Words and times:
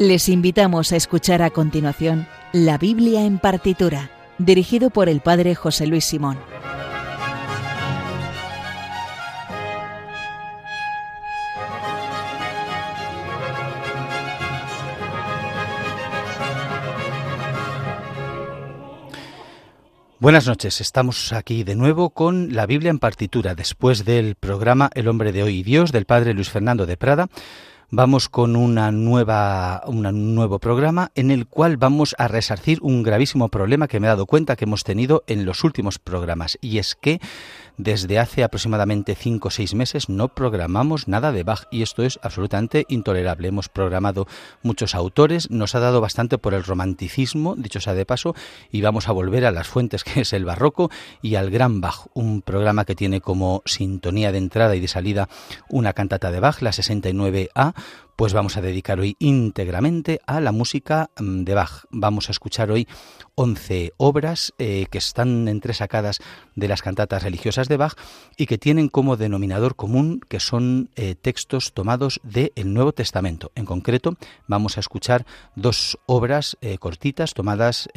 Les 0.00 0.30
invitamos 0.30 0.92
a 0.92 0.96
escuchar 0.96 1.42
a 1.42 1.50
continuación 1.50 2.26
La 2.54 2.78
Biblia 2.78 3.26
en 3.26 3.38
partitura, 3.38 4.10
dirigido 4.38 4.88
por 4.88 5.10
el 5.10 5.20
Padre 5.20 5.54
José 5.54 5.86
Luis 5.86 6.06
Simón. 6.06 6.38
Buenas 20.18 20.46
noches, 20.46 20.80
estamos 20.80 21.34
aquí 21.34 21.62
de 21.62 21.76
nuevo 21.76 22.08
con 22.08 22.54
la 22.54 22.64
Biblia 22.64 22.88
en 22.88 23.00
partitura, 23.00 23.54
después 23.54 24.06
del 24.06 24.34
programa 24.34 24.88
El 24.94 25.08
hombre 25.08 25.32
de 25.32 25.42
hoy 25.42 25.58
y 25.58 25.62
Dios 25.62 25.92
del 25.92 26.06
Padre 26.06 26.32
Luis 26.32 26.48
Fernando 26.48 26.86
de 26.86 26.96
Prada 26.96 27.28
vamos 27.90 28.28
con 28.28 28.56
una 28.56 28.92
nueva, 28.92 29.82
un 29.86 30.34
nuevo 30.34 30.58
programa 30.58 31.10
en 31.14 31.30
el 31.30 31.46
cual 31.46 31.76
vamos 31.76 32.14
a 32.18 32.28
resarcir 32.28 32.78
un 32.82 33.02
gravísimo 33.02 33.48
problema 33.48 33.88
que 33.88 34.00
me 34.00 34.06
he 34.06 34.08
dado 34.08 34.26
cuenta 34.26 34.56
que 34.56 34.64
hemos 34.64 34.84
tenido 34.84 35.24
en 35.26 35.44
los 35.44 35.64
últimos 35.64 35.98
programas 35.98 36.56
y 36.60 36.78
es 36.78 36.94
que 36.94 37.20
desde 37.82 38.18
hace 38.18 38.44
aproximadamente 38.44 39.14
cinco 39.14 39.48
o 39.48 39.50
seis 39.50 39.74
meses 39.74 40.08
no 40.08 40.28
programamos 40.28 41.08
nada 41.08 41.32
de 41.32 41.44
Bach 41.44 41.64
y 41.70 41.82
esto 41.82 42.02
es 42.02 42.18
absolutamente 42.22 42.84
intolerable. 42.88 43.48
Hemos 43.48 43.68
programado 43.68 44.26
muchos 44.62 44.94
autores, 44.94 45.50
nos 45.50 45.74
ha 45.74 45.80
dado 45.80 46.00
bastante 46.00 46.36
por 46.36 46.52
el 46.52 46.64
romanticismo, 46.64 47.56
dicho 47.56 47.80
sea 47.80 47.94
de 47.94 48.04
paso, 48.04 48.34
y 48.70 48.82
vamos 48.82 49.08
a 49.08 49.12
volver 49.12 49.46
a 49.46 49.50
las 49.50 49.68
fuentes 49.68 50.04
que 50.04 50.20
es 50.20 50.32
el 50.32 50.44
barroco 50.44 50.90
y 51.22 51.36
al 51.36 51.50
gran 51.50 51.80
Bach, 51.80 52.06
un 52.12 52.42
programa 52.42 52.84
que 52.84 52.94
tiene 52.94 53.20
como 53.20 53.62
sintonía 53.64 54.30
de 54.32 54.38
entrada 54.38 54.76
y 54.76 54.80
de 54.80 54.88
salida 54.88 55.28
una 55.68 55.94
cantata 55.94 56.30
de 56.30 56.40
Bach, 56.40 56.60
la 56.60 56.72
69A, 56.72 57.74
pues 58.20 58.34
vamos 58.34 58.58
a 58.58 58.60
dedicar 58.60 59.00
hoy 59.00 59.16
íntegramente 59.18 60.20
a 60.26 60.42
la 60.42 60.52
música 60.52 61.08
mm, 61.18 61.44
de 61.44 61.54
Bach. 61.54 61.86
Vamos 61.88 62.28
a 62.28 62.32
escuchar 62.32 62.70
hoy 62.70 62.86
11 63.34 63.94
obras 63.96 64.52
eh, 64.58 64.84
que 64.90 64.98
están 64.98 65.48
entresacadas 65.48 66.18
de 66.54 66.68
las 66.68 66.82
cantatas 66.82 67.22
religiosas 67.22 67.66
de 67.68 67.78
Bach 67.78 67.94
y 68.36 68.44
que 68.44 68.58
tienen 68.58 68.90
como 68.90 69.16
denominador 69.16 69.74
común 69.74 70.20
que 70.28 70.38
son 70.38 70.90
eh, 70.96 71.14
textos 71.14 71.72
tomados 71.72 72.20
del 72.22 72.52
Nuevo 72.74 72.92
Testamento. 72.92 73.52
En 73.54 73.64
concreto, 73.64 74.18
vamos 74.46 74.76
a 74.76 74.80
escuchar 74.80 75.24
dos 75.56 75.98
obras 76.04 76.58
eh, 76.60 76.76
cortitas 76.76 77.32
tomadas 77.32 77.88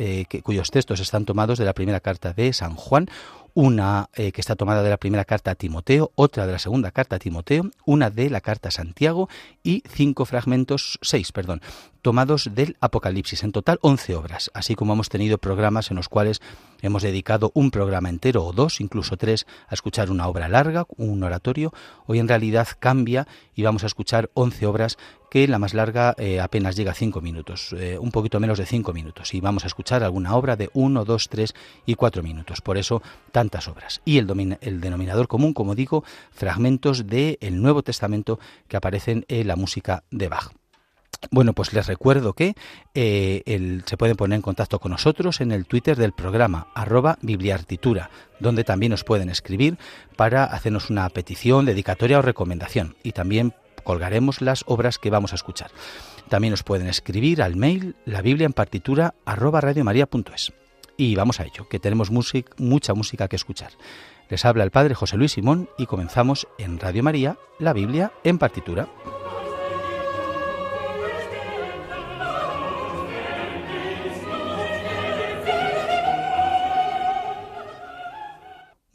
cuyos 0.41 0.71
textos 0.71 1.01
están 1.01 1.25
tomados 1.25 1.59
de 1.59 1.65
la 1.65 1.73
primera 1.73 1.99
carta 1.99 2.31
de 2.31 2.53
San 2.53 2.75
Juan, 2.75 3.09
una 3.53 4.09
que 4.13 4.33
está 4.35 4.55
tomada 4.55 4.83
de 4.83 4.89
la 4.89 4.97
primera 4.97 5.25
carta 5.25 5.51
a 5.51 5.55
Timoteo, 5.55 6.11
otra 6.15 6.45
de 6.45 6.53
la 6.53 6.59
segunda 6.59 6.91
carta 6.91 7.17
a 7.17 7.19
Timoteo, 7.19 7.69
una 7.85 8.09
de 8.09 8.29
la 8.29 8.41
carta 8.41 8.69
a 8.69 8.71
Santiago 8.71 9.29
y 9.63 9.83
cinco 9.87 10.25
fragmentos, 10.25 10.99
seis, 11.01 11.31
perdón, 11.31 11.61
tomados 12.03 12.49
del 12.53 12.77
Apocalipsis. 12.81 13.43
En 13.43 13.51
total, 13.51 13.79
11 13.81 14.15
obras, 14.15 14.51
así 14.53 14.75
como 14.75 14.93
hemos 14.93 15.09
tenido 15.09 15.39
programas 15.39 15.89
en 15.89 15.97
los 15.97 16.09
cuales 16.09 16.41
hemos 16.83 17.01
dedicado 17.01 17.51
un 17.55 17.71
programa 17.71 18.09
entero 18.09 18.43
o 18.43 18.51
dos, 18.53 18.81
incluso 18.81 19.17
tres, 19.17 19.47
a 19.69 19.73
escuchar 19.73 20.11
una 20.11 20.27
obra 20.27 20.47
larga, 20.49 20.85
un 20.97 21.23
oratorio. 21.23 21.73
Hoy 22.05 22.19
en 22.19 22.27
realidad 22.27 22.67
cambia 22.77 23.25
y 23.55 23.63
vamos 23.63 23.83
a 23.83 23.87
escuchar 23.87 24.29
11 24.33 24.65
obras 24.67 24.97
que 25.31 25.47
la 25.47 25.57
más 25.57 25.73
larga 25.73 26.13
eh, 26.17 26.41
apenas 26.41 26.75
llega 26.75 26.91
a 26.91 26.95
5 26.95 27.21
minutos, 27.21 27.73
eh, 27.79 27.97
un 27.97 28.11
poquito 28.11 28.39
menos 28.39 28.59
de 28.59 28.65
5 28.65 28.93
minutos. 28.93 29.33
Y 29.33 29.39
vamos 29.39 29.63
a 29.63 29.67
escuchar 29.67 30.03
alguna 30.03 30.35
obra 30.35 30.55
de 30.57 30.69
1, 30.73 31.05
2, 31.05 31.29
3 31.29 31.55
y 31.85 31.95
4 31.95 32.21
minutos. 32.21 32.61
Por 32.61 32.77
eso, 32.77 33.01
tantas 33.31 33.67
obras. 33.69 34.01
Y 34.03 34.17
el, 34.17 34.57
el 34.61 34.81
denominador 34.81 35.27
común, 35.27 35.53
como 35.53 35.73
digo, 35.73 36.03
fragmentos 36.31 37.07
del 37.07 37.61
Nuevo 37.61 37.81
Testamento 37.81 38.39
que 38.67 38.77
aparecen 38.77 39.25
en 39.29 39.47
la 39.47 39.55
música 39.55 40.03
de 40.11 40.27
Bach. 40.27 40.62
Bueno, 41.31 41.53
pues 41.53 41.73
les 41.73 41.87
recuerdo 41.87 42.33
que 42.33 42.55
eh, 42.93 43.81
se 43.85 43.97
pueden 43.97 44.15
poner 44.15 44.37
en 44.37 44.41
contacto 44.41 44.79
con 44.79 44.91
nosotros 44.91 45.41
en 45.41 45.51
el 45.51 45.65
Twitter 45.65 45.97
del 45.97 46.13
programa, 46.13 46.67
arroba 46.75 47.17
bibliartitura, 47.21 48.09
donde 48.39 48.63
también 48.63 48.91
nos 48.91 49.03
pueden 49.03 49.29
escribir 49.29 49.77
para 50.15 50.43
hacernos 50.43 50.89
una 50.89 51.07
petición, 51.09 51.65
dedicatoria 51.65 52.19
o 52.19 52.21
recomendación. 52.21 52.95
Y 53.03 53.13
también 53.13 53.53
colgaremos 53.83 54.41
las 54.41 54.63
obras 54.67 54.97
que 54.97 55.09
vamos 55.09 55.31
a 55.33 55.35
escuchar. 55.35 55.71
También 56.29 56.51
nos 56.51 56.63
pueden 56.63 56.87
escribir 56.87 57.41
al 57.41 57.55
mail 57.55 57.95
la 58.05 58.21
biblia 58.21 58.45
en 58.45 58.53
partitura 58.53 59.13
arroba 59.25 59.61
radiomaria.es. 59.61 60.53
Y 60.97 61.15
vamos 61.15 61.39
a 61.39 61.43
ello, 61.43 61.67
que 61.67 61.79
tenemos 61.79 62.11
mucha 62.11 62.93
música 62.93 63.27
que 63.27 63.35
escuchar. 63.35 63.71
Les 64.29 64.45
habla 64.45 64.63
el 64.63 64.71
Padre 64.71 64.95
José 64.95 65.17
Luis 65.17 65.33
Simón 65.33 65.69
y 65.77 65.85
comenzamos 65.85 66.47
en 66.57 66.79
Radio 66.79 67.03
María, 67.03 67.37
la 67.59 67.73
Biblia 67.73 68.11
en 68.23 68.37
partitura. 68.37 68.87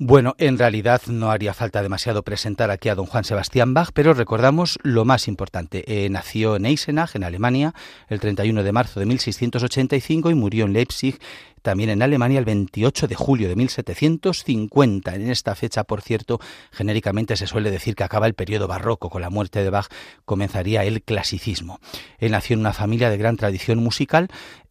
Bueno, 0.01 0.37
en 0.39 0.59
realidad 0.59 1.03
no 1.09 1.33
haría 1.33 1.53
falta 1.55 1.83
demasiado 1.83 2.23
presentar 2.23 2.71
aquí 2.71 2.89
a 2.89 2.95
don 2.95 3.07
Juan 3.07 3.25
Sebastián 3.25 3.75
Bach, 3.75 3.91
pero 3.93 4.15
recordamos 4.15 4.79
lo 4.85 5.05
más 5.05 5.27
importante. 5.27 5.83
Eh, 5.89 6.09
nació 6.09 6.55
en 6.55 6.67
Eisenach, 6.67 7.17
en 7.17 7.25
Alemania, 7.25 7.75
el 8.09 8.21
31 8.21 8.63
de 8.63 8.71
marzo 8.71 9.01
de 9.01 9.07
1685 9.07 10.31
y 10.31 10.35
murió 10.37 10.67
en 10.67 10.75
Leipzig 10.75 11.19
también 11.69 11.91
en 11.91 12.01
Alemania 12.01 12.39
el 12.39 12.47
28 12.47 13.09
de 13.09 13.15
julio 13.15 13.47
de 13.47 13.55
1750. 13.55 15.15
En 15.15 15.31
esta 15.31 15.55
fecha, 15.55 15.85
por 15.85 16.01
cierto, 16.01 16.41
genéricamente 16.73 17.37
se 17.37 17.47
suele 17.47 17.71
decir 17.71 17.95
que 17.95 18.05
acaba 18.05 18.27
el 18.27 18.33
periodo 18.33 18.67
barroco. 18.67 19.11
Con 19.11 19.21
la 19.21 19.29
muerte 19.29 19.63
de 19.63 19.69
Bach 19.69 19.89
comenzaría 20.25 20.83
el 20.85 21.03
clasicismo. 21.03 21.79
Él 22.17 22.33
nació 22.33 22.55
en 22.55 22.61
una 22.61 22.73
familia 22.73 23.11
de 23.11 23.19
gran 23.19 23.37
tradición 23.37 23.81
musical 23.81 24.29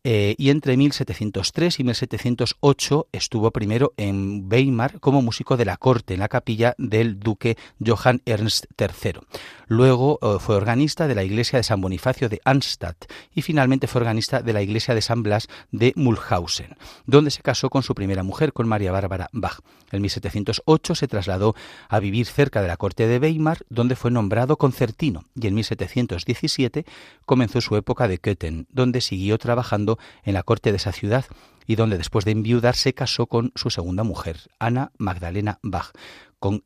eh, 0.09 0.35
y 0.37 0.51
entre 0.51 0.77
1703 0.77 1.81
y 1.81 1.83
1708 1.83 3.07
estuvo 3.11 3.51
primero 3.51 3.93
en 3.97 4.47
Weimar 4.49 5.01
como 5.01 5.21
músico 5.21 5.57
de 5.57 5.65
la 5.65 5.75
corte 5.75 6.13
en 6.13 6.21
la 6.21 6.29
capilla 6.29 6.75
del 6.77 7.19
duque 7.19 7.57
Johann 7.85 8.21
Ernst 8.25 8.67
III. 8.79 9.19
Luego 9.67 10.17
eh, 10.21 10.37
fue 10.39 10.55
organista 10.55 11.09
de 11.09 11.15
la 11.15 11.25
iglesia 11.25 11.57
de 11.57 11.63
San 11.63 11.81
Bonifacio 11.81 12.29
de 12.29 12.39
Arnstadt 12.45 13.11
y 13.35 13.41
finalmente 13.41 13.87
fue 13.87 13.99
organista 13.99 14.41
de 14.41 14.53
la 14.53 14.61
iglesia 14.61 14.95
de 14.95 15.01
San 15.01 15.23
Blas 15.23 15.49
de 15.71 15.91
Mulhausen, 15.97 16.77
donde 17.05 17.31
se 17.31 17.41
casó 17.41 17.69
con 17.69 17.83
su 17.83 17.95
primera 17.95 18.23
mujer, 18.23 18.53
con 18.53 18.67
María 18.67 18.91
Bárbara 18.91 19.29
Bach. 19.31 19.59
En 19.91 20.01
1708 20.01 20.95
se 20.95 21.07
trasladó 21.07 21.55
a 21.89 21.99
vivir 21.99 22.25
cerca 22.25 22.61
de 22.61 22.67
la 22.67 22.77
corte 22.77 23.07
de 23.07 23.19
Weimar, 23.19 23.59
donde 23.69 23.95
fue 23.95 24.11
nombrado 24.11 24.57
concertino, 24.57 25.23
y 25.35 25.47
en 25.47 25.55
1717 25.55 26.85
comenzó 27.25 27.61
su 27.61 27.75
época 27.75 28.07
de 28.07 28.19
Köthen, 28.19 28.67
donde 28.71 29.01
siguió 29.01 29.37
trabajando 29.37 29.99
en 30.23 30.33
la 30.33 30.43
corte 30.43 30.71
de 30.71 30.77
esa 30.77 30.91
ciudad 30.91 31.25
y 31.67 31.75
donde 31.75 31.97
después 31.97 32.25
de 32.25 32.31
enviudar 32.31 32.75
se 32.75 32.93
casó 32.93 33.27
con 33.27 33.51
su 33.55 33.69
segunda 33.69 34.03
mujer, 34.03 34.49
Ana 34.57 34.91
Magdalena 34.97 35.59
Bach. 35.61 35.91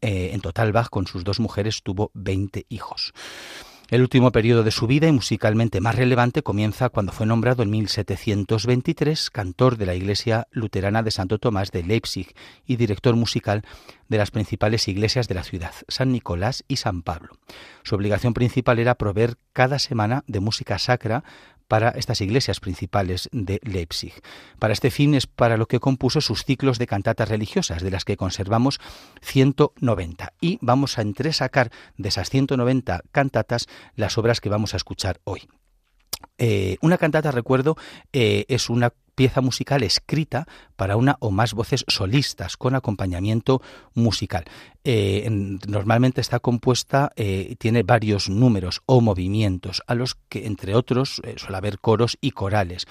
Eh, 0.01 0.31
en 0.33 0.41
total, 0.41 0.71
Bach 0.71 0.89
con 0.89 1.07
sus 1.07 1.23
dos 1.23 1.39
mujeres 1.39 1.81
tuvo 1.81 2.11
20 2.13 2.65
hijos. 2.69 3.13
El 3.91 4.03
último 4.03 4.31
periodo 4.31 4.63
de 4.63 4.71
su 4.71 4.87
vida 4.87 5.09
y 5.09 5.11
musicalmente 5.11 5.81
más 5.81 5.95
relevante 5.95 6.43
comienza 6.43 6.87
cuando 6.87 7.11
fue 7.11 7.25
nombrado 7.25 7.61
en 7.61 7.69
1723 7.71 9.29
cantor 9.31 9.75
de 9.75 9.85
la 9.85 9.95
iglesia 9.95 10.47
luterana 10.49 11.03
de 11.03 11.11
Santo 11.11 11.39
Tomás 11.39 11.71
de 11.71 11.83
Leipzig 11.83 12.33
y 12.65 12.77
director 12.77 13.17
musical 13.17 13.63
de 14.07 14.17
las 14.17 14.31
principales 14.31 14.87
iglesias 14.87 15.27
de 15.27 15.35
la 15.35 15.43
ciudad, 15.43 15.73
San 15.89 16.13
Nicolás 16.13 16.63
y 16.69 16.77
San 16.77 17.01
Pablo. 17.01 17.33
Su 17.83 17.95
obligación 17.95 18.33
principal 18.33 18.79
era 18.79 18.95
proveer 18.95 19.35
cada 19.51 19.77
semana 19.77 20.23
de 20.25 20.39
música 20.39 20.79
sacra 20.79 21.25
para 21.71 21.91
estas 21.91 22.19
iglesias 22.19 22.59
principales 22.59 23.29
de 23.31 23.61
Leipzig. 23.63 24.11
Para 24.59 24.73
este 24.73 24.91
fin 24.91 25.15
es 25.15 25.25
para 25.25 25.55
lo 25.55 25.69
que 25.69 25.79
compuso 25.79 26.19
sus 26.19 26.43
ciclos 26.43 26.77
de 26.79 26.85
cantatas 26.85 27.29
religiosas, 27.29 27.81
de 27.81 27.89
las 27.89 28.03
que 28.03 28.17
conservamos 28.17 28.81
190. 29.21 30.33
Y 30.41 30.59
vamos 30.59 30.97
a 30.97 31.01
entresacar 31.01 31.71
de 31.95 32.09
esas 32.09 32.29
190 32.29 33.03
cantatas 33.13 33.69
las 33.95 34.17
obras 34.17 34.41
que 34.41 34.49
vamos 34.49 34.73
a 34.73 34.77
escuchar 34.77 35.21
hoy. 35.23 35.47
Eh, 36.37 36.75
una 36.81 36.97
cantata, 36.97 37.31
recuerdo, 37.31 37.77
eh, 38.11 38.43
es 38.49 38.69
una 38.69 38.91
pieza 39.21 39.41
musical 39.41 39.83
escrita 39.83 40.47
para 40.75 40.97
una 40.97 41.17
o 41.19 41.29
más 41.29 41.53
voces 41.53 41.85
solistas 41.87 42.57
con 42.57 42.73
acompañamiento 42.73 43.61
musical. 43.93 44.45
Eh, 44.83 45.29
normalmente 45.67 46.21
está 46.21 46.39
compuesta, 46.39 47.11
eh, 47.15 47.55
tiene 47.59 47.83
varios 47.83 48.29
números 48.29 48.81
o 48.87 48.99
movimientos, 48.99 49.83
a 49.85 49.93
los 49.93 50.15
que, 50.27 50.47
entre 50.47 50.73
otros, 50.73 51.21
eh, 51.23 51.35
suele 51.37 51.57
haber 51.57 51.77
coros 51.77 52.17
y 52.19 52.31
corales, 52.31 52.87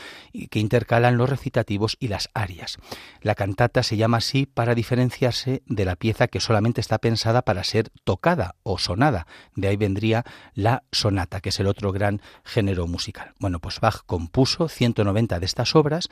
que 0.51 0.61
intercalan 0.61 1.17
los 1.17 1.29
recitativos 1.29 1.97
y 1.99 2.07
las 2.07 2.29
arias. 2.33 2.79
La 3.23 3.35
cantata 3.35 3.83
se 3.83 3.97
llama 3.97 4.19
así 4.19 4.47
para 4.47 4.77
diferenciarse 4.77 5.65
de 5.67 5.85
la 5.85 5.97
pieza 5.97 6.29
que 6.29 6.39
solamente 6.39 6.81
está 6.81 6.99
pensada 6.99 7.43
para 7.43 7.65
ser 7.65 7.91
tocada 8.05 8.55
o 8.63 8.79
sonada. 8.79 9.27
De 9.57 9.67
ahí 9.67 9.77
vendría 9.77 10.25
la 10.55 10.85
sonata, 10.93 11.41
que 11.41 11.49
es 11.49 11.59
el 11.59 11.67
otro 11.67 11.91
gran 11.91 12.23
género 12.45 12.87
musical. 12.87 13.35
Bueno, 13.41 13.59
pues 13.59 13.81
Bach 13.81 14.03
compuso 14.07 14.69
190 14.69 15.41
de 15.41 15.47
estas 15.47 15.75
obras 15.75 16.09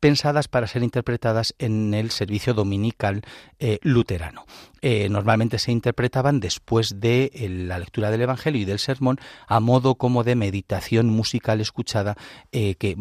pensadas 0.00 0.48
para 0.48 0.66
ser 0.66 0.82
interpretadas 0.82 1.54
en 1.58 1.94
el 1.94 2.10
servicio 2.10 2.52
dominical 2.52 3.22
eh, 3.58 3.78
luterano. 3.80 4.44
Eh, 4.82 5.08
normalmente 5.08 5.58
se 5.58 5.72
interpretaban 5.72 6.40
después 6.40 7.00
de 7.00 7.30
la 7.48 7.78
lectura 7.78 8.10
del 8.10 8.20
Evangelio 8.20 8.60
y 8.60 8.66
del 8.66 8.78
sermón 8.78 9.18
a 9.46 9.60
modo 9.60 9.94
como 9.94 10.22
de 10.22 10.34
meditación 10.34 11.06
musical 11.06 11.62
escuchada, 11.62 12.16
que, 12.52 12.96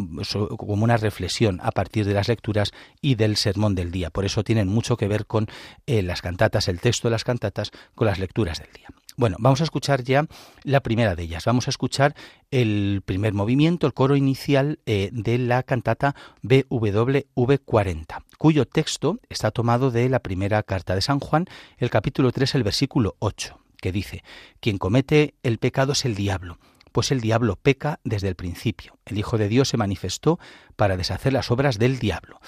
como 0.58 0.86
una 0.86 0.96
reflexión 0.96 1.60
a 1.62 1.72
partir 1.72 2.06
de 2.06 2.14
las 2.14 2.30
lecturas 2.30 2.72
y 3.02 3.16
del 3.16 3.36
sermón 3.36 3.76
del 3.76 3.92
día. 3.92 4.10
Por 4.10 4.24
eso 4.24 4.46
tienen 4.46 4.70
mucho 4.70 4.96
que 4.96 5.10
ver 5.10 5.26
con 5.26 5.48
las 5.86 6.22
cantatas, 6.22 6.70
el 6.70 6.80
texto 6.80 7.10
de 7.10 7.12
las 7.12 7.26
cantatas, 7.26 7.72
con 7.96 8.08
las 8.08 8.18
lecturas 8.18 8.60
del 8.60 8.72
día. 8.72 8.88
Bueno, 9.16 9.38
vamos 9.40 9.62
a 9.62 9.64
escuchar 9.64 10.04
ya 10.04 10.26
la 10.64 10.82
primera 10.82 11.16
de 11.16 11.24
ellas. 11.24 11.46
Vamos 11.46 11.68
a 11.68 11.70
escuchar 11.70 12.16
el 12.50 13.02
primer 13.06 13.34
movimiento, 13.34 13.86
el 13.86 13.94
coro 13.94 14.16
inicial 14.16 14.80
eh, 14.86 15.10
de 15.12 15.38
la 15.38 15.62
cantata 15.64 16.16
BWV 16.42 17.60
40, 17.64 18.24
cuyo 18.38 18.66
texto 18.66 19.20
está 19.30 19.52
tomado 19.52 19.92
de 19.92 20.10
la 20.10 20.20
primera 20.20 20.64
carta 20.64 20.96
de 20.96 21.02
San 21.02 21.20
Juan, 21.20 21.46
el 21.78 21.90
capítulo 21.92 22.32
3, 22.32 22.56
el 22.56 22.64
versículo 22.64 23.16
8, 23.20 23.60
que 23.80 23.92
dice, 23.92 24.24
Quien 24.60 24.80
comete 24.80 25.36
el 25.44 25.60
pecado 25.60 25.94
es 25.94 26.06
el 26.06 26.16
diablo, 26.16 26.58
pues 26.92 27.12
el 27.12 27.22
diablo 27.22 27.56
peca 27.56 28.00
desde 28.04 28.30
el 28.30 28.36
principio. 28.36 28.98
El 29.06 29.20
Hijo 29.20 29.38
de 29.38 29.48
Dios 29.48 29.70
se 29.70 29.78
manifestó 29.78 30.40
para 30.76 30.98
deshacer 30.98 31.34
las 31.34 31.52
obras 31.52 31.78
del 31.78 32.00
diablo. 32.00 32.40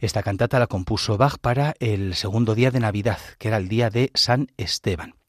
Esta 0.00 0.22
cantata 0.22 0.58
la 0.58 0.66
compuso 0.66 1.18
Bach 1.18 1.38
para 1.38 1.74
el 1.78 2.14
segundo 2.14 2.54
día 2.54 2.70
de 2.70 2.80
Navidad, 2.80 3.18
que 3.38 3.48
era 3.48 3.58
el 3.58 3.68
día 3.68 3.90
de 3.90 4.10
San 4.14 4.48
Esteban. 4.56 5.19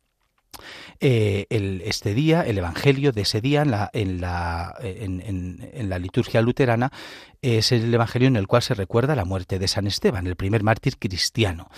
Eh, 1.00 1.46
el, 1.50 1.81
este 1.86 2.13
día, 2.13 2.42
el 2.42 2.58
Evangelio 2.58 3.12
de 3.12 3.22
ese 3.22 3.42
día 3.42 3.62
en 3.62 3.72
la, 3.72 3.90
en 3.94 4.22
la, 4.22 4.75
en 4.81 5.90
la 5.90 6.00
liturgia 6.00 6.42
luterana 6.42 6.92
es 7.42 7.72
el 7.72 7.94
Evangelio 7.94 8.28
en 8.28 8.36
el 8.36 8.48
cual 8.48 8.62
se 8.62 8.74
recuerda 8.74 9.16
la 9.16 9.26
muerte 9.26 9.60
de 9.60 9.68
San 9.68 9.88
Esteban, 9.88 10.28
el 10.28 10.36
primer 10.36 10.64
mártir 10.64 10.98
cristiano. 10.98 11.70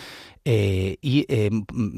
Eh, 0.46 0.98
y 1.02 1.26
eh, 1.30 1.50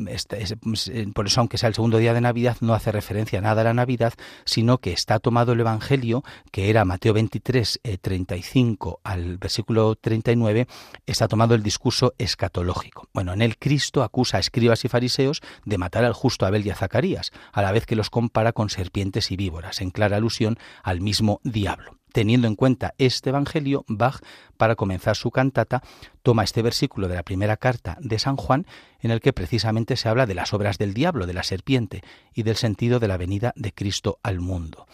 este, 0.07 0.43
eh, 0.43 1.07
por 1.13 1.25
eso, 1.25 1.39
aunque 1.39 1.57
sea 1.57 1.67
el 1.69 1.73
segundo 1.73 1.97
día 1.97 2.13
de 2.13 2.21
Navidad, 2.21 2.57
no 2.61 2.75
hace 2.75 2.91
referencia 2.91 3.39
a 3.39 3.41
nada 3.41 3.61
a 3.61 3.63
la 3.65 3.73
Navidad, 3.73 4.13
sino 4.45 4.77
que 4.77 4.91
está 4.91 5.19
tomado 5.19 5.53
el 5.53 5.59
Evangelio, 5.59 6.23
que 6.51 6.69
era 6.69 6.85
Mateo 6.85 7.13
23, 7.13 7.79
35 8.01 8.99
al 9.03 9.37
versículo 9.37 9.95
39, 9.95 10.67
está 11.07 11.27
tomado 11.27 11.55
el 11.55 11.63
discurso 11.63 12.13
escatológico. 12.19 13.09
Bueno, 13.13 13.33
en 13.33 13.41
él 13.41 13.57
Cristo 13.57 14.03
acusa 14.03 14.37
a 14.37 14.41
escribas 14.41 14.85
y 14.85 14.89
fariseos 14.89 15.41
de 15.65 15.77
matar 15.79 16.05
al 16.05 16.13
justo 16.13 16.45
Abel 16.45 16.65
y 16.65 16.69
a 16.69 16.75
Zacarías, 16.75 17.31
a 17.51 17.63
la 17.63 17.71
vez 17.71 17.87
que 17.87 17.95
los 17.95 18.11
compara 18.11 18.53
con 18.53 18.69
serpientes 18.69 19.31
y 19.31 19.37
víboras, 19.37 19.81
en 19.81 19.89
clara 19.89 20.17
alusión 20.17 20.59
al 20.83 21.01
mismo 21.01 21.41
diablo. 21.43 21.94
Teniendo 22.15 22.47
en 22.47 22.55
cuenta 22.55 22.93
este 22.97 23.31
Evangelio, 23.31 23.83
Bach, 23.89 24.21
para 24.55 24.77
comenzar 24.77 25.17
su 25.17 25.31
cantata, 25.31 25.83
toma 26.23 26.45
este 26.45 26.61
versículo 26.61 27.09
de 27.09 27.15
la 27.15 27.23
primera 27.23 27.57
carta 27.57 27.97
de 27.99 28.19
San 28.19 28.37
Juan, 28.37 28.65
en 29.01 29.11
el 29.11 29.19
que 29.19 29.33
precisamente 29.33 29.97
se 29.97 30.07
habla 30.07 30.25
de 30.25 30.33
las 30.33 30.53
obras 30.53 30.77
del 30.77 30.93
diablo, 30.93 31.27
de 31.27 31.33
la 31.33 31.43
serpiente, 31.43 32.03
y 32.33 32.43
del 32.43 32.55
sentido 32.55 33.01
de 33.01 33.09
la 33.09 33.17
venida 33.17 33.51
de 33.57 33.73
Cristo 33.73 34.17
al 34.23 34.39
mundo. 34.39 34.87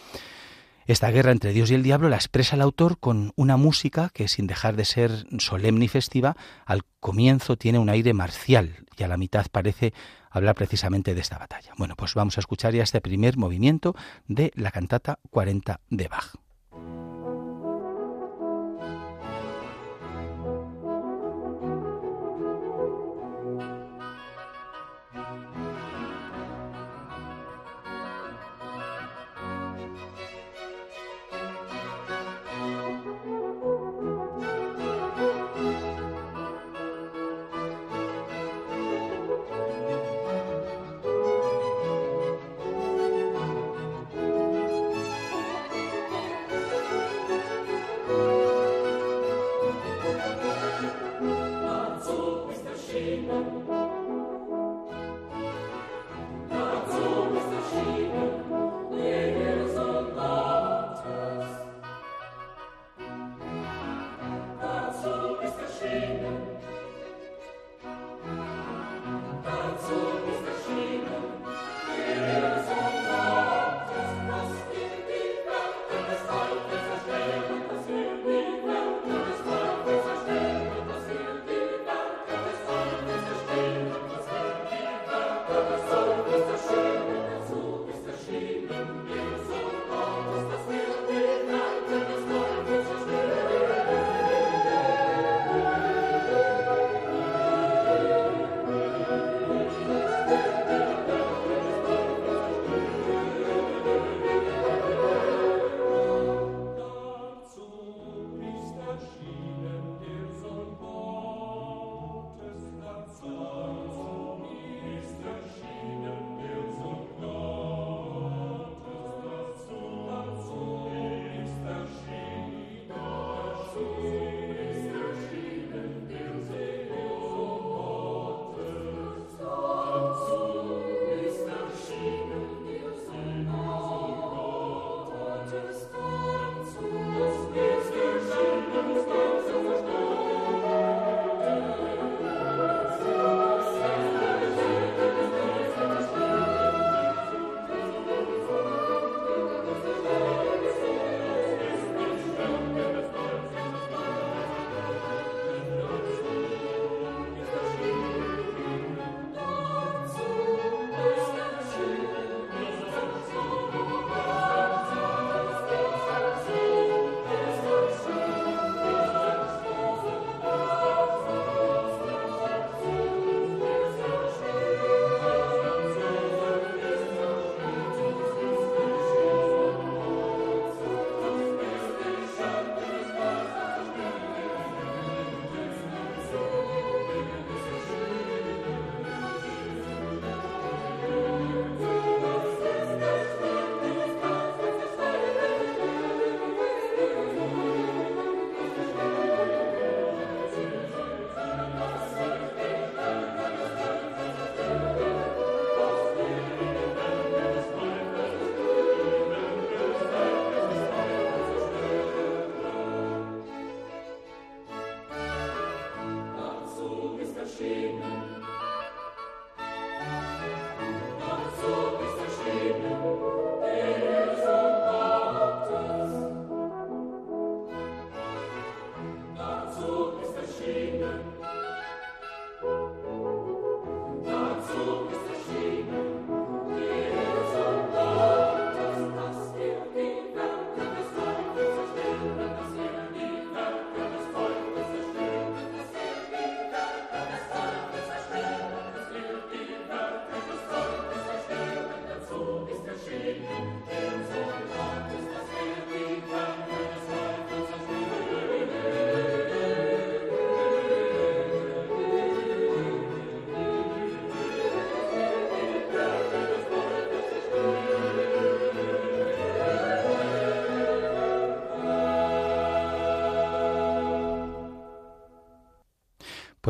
Esta 0.86 1.12
guerra 1.12 1.30
entre 1.30 1.52
Dios 1.52 1.70
y 1.70 1.76
el 1.76 1.84
diablo 1.84 2.08
la 2.08 2.16
expresa 2.16 2.56
el 2.56 2.62
autor 2.62 2.98
con 2.98 3.32
una 3.36 3.56
música 3.56 4.10
que, 4.12 4.26
sin 4.26 4.48
dejar 4.48 4.74
de 4.74 4.84
ser 4.84 5.24
solemne 5.38 5.84
y 5.84 5.88
festiva, 5.88 6.36
al 6.66 6.82
comienzo 6.98 7.56
tiene 7.56 7.78
un 7.78 7.88
aire 7.88 8.14
marcial 8.14 8.84
y 8.98 9.04
a 9.04 9.06
la 9.08 9.16
mitad 9.16 9.46
parece 9.52 9.94
hablar 10.28 10.56
precisamente 10.56 11.14
de 11.14 11.20
esta 11.20 11.38
batalla. 11.38 11.70
Bueno, 11.78 11.94
pues 11.94 12.14
vamos 12.14 12.36
a 12.36 12.40
escuchar 12.40 12.74
ya 12.74 12.82
este 12.82 13.00
primer 13.00 13.36
movimiento 13.36 13.94
de 14.26 14.50
la 14.56 14.72
cantata 14.72 15.20
40 15.30 15.78
de 15.88 16.08
Bach. 16.08 16.42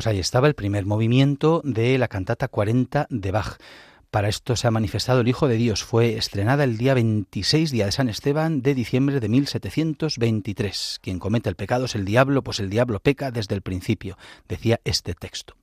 Pues 0.02 0.14
ahí 0.14 0.18
estaba 0.18 0.48
el 0.48 0.54
primer 0.54 0.84
movimiento 0.84 1.60
de 1.62 1.96
la 1.96 2.08
cantata 2.08 2.48
40 2.48 3.06
de 3.08 3.30
Bach. 3.30 3.58
Para 4.10 4.28
esto 4.28 4.56
se 4.56 4.66
ha 4.66 4.72
manifestado 4.72 5.20
el 5.20 5.28
Hijo 5.28 5.46
de 5.46 5.54
Dios. 5.54 5.84
Fue 5.84 6.16
estrenada 6.16 6.64
el 6.64 6.76
día 6.76 6.94
26, 6.94 7.70
día 7.70 7.86
de 7.86 7.92
San 7.92 8.08
Esteban, 8.08 8.62
de 8.62 8.74
diciembre 8.74 9.20
de 9.20 9.28
1723. 9.28 10.98
Quien 11.00 11.20
comete 11.20 11.48
el 11.48 11.54
pecado 11.54 11.84
es 11.84 11.94
el 11.94 12.04
diablo, 12.04 12.42
pues 12.42 12.58
el 12.58 12.68
diablo 12.68 12.98
peca 12.98 13.30
desde 13.30 13.54
el 13.54 13.62
principio, 13.62 14.18
decía 14.48 14.80
este 14.82 15.14
texto. 15.14 15.54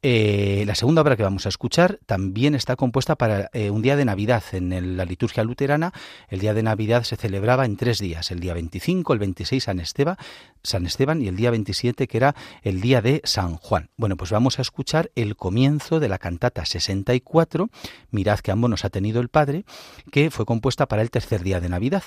Eh, 0.00 0.62
la 0.64 0.76
segunda 0.76 1.02
obra 1.02 1.16
que 1.16 1.24
vamos 1.24 1.46
a 1.46 1.48
escuchar 1.48 1.98
también 2.06 2.54
está 2.54 2.76
compuesta 2.76 3.16
para 3.16 3.50
eh, 3.52 3.70
un 3.70 3.82
día 3.82 3.96
de 3.96 4.04
Navidad. 4.04 4.44
En 4.52 4.96
la 4.96 5.04
liturgia 5.04 5.42
luterana, 5.42 5.92
el 6.28 6.38
día 6.38 6.54
de 6.54 6.62
Navidad 6.62 7.02
se 7.02 7.16
celebraba 7.16 7.64
en 7.64 7.76
tres 7.76 7.98
días: 7.98 8.30
el 8.30 8.38
día 8.38 8.54
25, 8.54 9.12
el 9.12 9.18
26 9.18 9.64
San 9.64 9.80
Esteban, 9.80 10.16
San 10.62 10.86
Esteban 10.86 11.20
y 11.20 11.26
el 11.26 11.36
día 11.36 11.50
27 11.50 12.06
que 12.06 12.16
era 12.16 12.36
el 12.62 12.80
día 12.80 13.02
de 13.02 13.20
San 13.24 13.56
Juan. 13.56 13.90
Bueno, 13.96 14.16
pues 14.16 14.30
vamos 14.30 14.58
a 14.58 14.62
escuchar 14.62 15.10
el 15.16 15.34
comienzo 15.34 15.98
de 15.98 16.08
la 16.08 16.18
cantata 16.18 16.64
64 16.64 17.68
Mirad 18.10 18.38
que 18.38 18.50
ambos 18.50 18.70
nos 18.70 18.84
ha 18.84 18.90
tenido 18.90 19.20
el 19.20 19.28
Padre, 19.28 19.64
que 20.10 20.30
fue 20.30 20.46
compuesta 20.46 20.86
para 20.86 21.02
el 21.02 21.10
tercer 21.10 21.42
día 21.42 21.60
de 21.60 21.68
Navidad. 21.68 22.04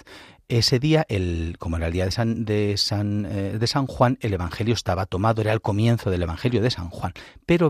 Ese 0.47 0.79
día, 0.79 1.05
el, 1.07 1.55
como 1.59 1.77
era 1.77 1.87
el 1.87 1.93
día 1.93 2.05
de 2.05 2.11
San, 2.11 2.43
de, 2.43 2.75
San, 2.77 3.25
eh, 3.25 3.57
de 3.57 3.67
San 3.67 3.87
Juan, 3.87 4.17
el 4.21 4.33
Evangelio 4.33 4.73
estaba 4.73 5.05
tomado, 5.05 5.41
era 5.41 5.53
el 5.53 5.61
comienzo 5.61 6.09
del 6.09 6.23
Evangelio 6.23 6.61
de 6.61 6.71
San 6.71 6.89
Juan. 6.89 7.13
Pero 7.45 7.69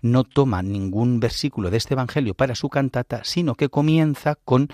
No 0.00 0.24
toma 0.24 0.62
ningún 0.62 1.20
versículo 1.20 1.70
de 1.70 1.76
este 1.76 1.94
Evangelio 1.94 2.34
para 2.34 2.54
su 2.54 2.68
cantata, 2.68 3.22
sino 3.24 3.54
que 3.54 3.68
comienza 3.68 4.34
con 4.36 4.68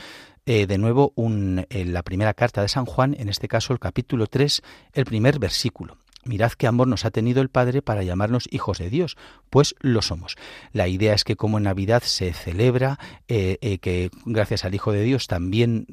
eh, 0.47 0.67
de 0.67 0.79
nuevo 0.79 1.13
un, 1.15 1.67
la 1.71 2.03
primera 2.03 2.33
carta 2.35 2.63
de 2.63 2.69
San 2.69 2.87
Juan, 2.87 3.15
en 3.19 3.29
este 3.29 3.49
caso 3.49 3.73
el 3.73 3.79
capítulo 3.79 4.27
3, 4.27 4.63
el 4.95 5.05
primer 5.05 5.39
versículo. 5.39 5.99
Mirad 6.29 6.53
qué 6.53 6.67
amor 6.67 6.87
nos 6.87 7.07
ha 7.07 7.11
tenido 7.11 7.41
el 7.41 7.49
Padre 7.49 7.81
para 7.81 8.03
llamarnos 8.03 8.49
hijos 8.51 8.77
de 8.77 8.91
Dios, 8.91 9.17
pues 9.49 9.75
lo 9.81 10.03
somos. 10.03 10.37
La 10.75 10.87
idea 10.87 11.15
es 11.15 11.25
que 11.25 11.37
como 11.37 11.57
en 11.57 11.65
Navidad 11.65 12.03
se 12.03 12.35
celebra 12.35 12.99
eh, 13.29 13.57
eh, 13.63 13.79
que 13.79 14.11
gracias 14.27 14.67
al 14.67 14.75
Hijo 14.75 14.93
de 14.93 15.03
Dios 15.03 15.27
también, 15.27 15.87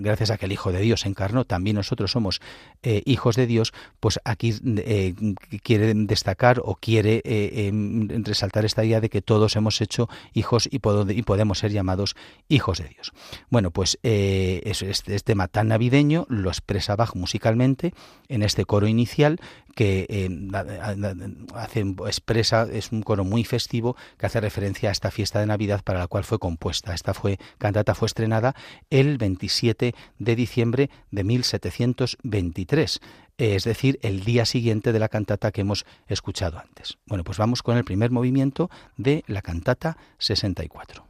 gracias 0.00 0.32
a 0.32 0.38
que 0.38 0.46
el 0.46 0.52
Hijo 0.52 0.72
de 0.72 0.80
Dios 0.80 1.06
encarnó, 1.06 1.44
también 1.44 1.76
nosotros 1.76 2.10
somos 2.10 2.40
eh, 2.82 3.02
hijos 3.06 3.36
de 3.36 3.46
Dios, 3.46 3.72
pues 4.00 4.18
aquí 4.24 4.54
quiere 5.62 5.94
destacar 5.94 6.60
o 6.64 6.74
quiere 6.74 7.22
em, 7.24 8.08
resaltar 8.24 8.64
esta 8.64 8.84
idea 8.84 9.00
de 9.00 9.08
que 9.08 9.22
todos 9.22 9.54
hemos 9.54 9.80
hecho 9.80 10.08
hijos 10.34 10.68
y, 10.68 10.80
podemos 10.80 11.60
ser 11.60 11.70
llamados 11.70 12.16
hijos 12.48 12.78
de 12.78 12.88
Dios. 12.88 13.12
Bueno, 13.50 13.70
pues 13.70 13.98
este, 14.02 14.90
este 14.90 15.18
tema 15.20 15.46
tan 15.46 15.68
navideño 15.68 16.26
lo 16.28 16.50
expresa 16.50 16.96
Bach 16.96 17.14
musicalmente 17.14 17.94
en 18.28 18.42
este 18.42 18.64
coro 18.64 18.88
inicial 18.88 19.38
que 19.76 20.06
eh, 20.08 20.30
hace, 21.54 21.80
expresa, 22.06 22.66
es 22.72 22.92
un 22.92 23.02
coro 23.02 23.24
muy 23.24 23.44
festivo 23.44 23.94
que 24.16 24.24
hace 24.24 24.40
referencia 24.40 24.88
a 24.88 24.92
esta 24.92 25.10
fiesta 25.10 25.38
de 25.38 25.46
Navidad 25.46 25.82
para 25.84 25.98
la 25.98 26.06
cual 26.06 26.24
fue 26.24 26.38
compuesta. 26.38 26.94
Esta 26.94 27.12
fue, 27.12 27.38
cantata 27.58 27.94
fue 27.94 28.06
estrenada 28.06 28.56
el 28.88 29.18
27 29.18 29.94
de 30.18 30.36
diciembre 30.36 30.90
de 31.10 31.24
1723 31.24 33.00
es 33.38 33.64
decir, 33.64 33.98
el 34.00 34.24
día 34.24 34.46
siguiente 34.46 34.92
de 34.92 34.98
la 34.98 35.10
cantata 35.10 35.52
que 35.52 35.60
hemos 35.60 35.84
escuchado 36.08 36.58
antes. 36.58 36.96
Bueno, 37.04 37.22
pues 37.22 37.36
vamos 37.36 37.62
con 37.62 37.76
el 37.76 37.84
primer 37.84 38.10
movimiento 38.10 38.70
de 38.96 39.24
la 39.26 39.42
cantata 39.42 39.98
64. 40.16 41.05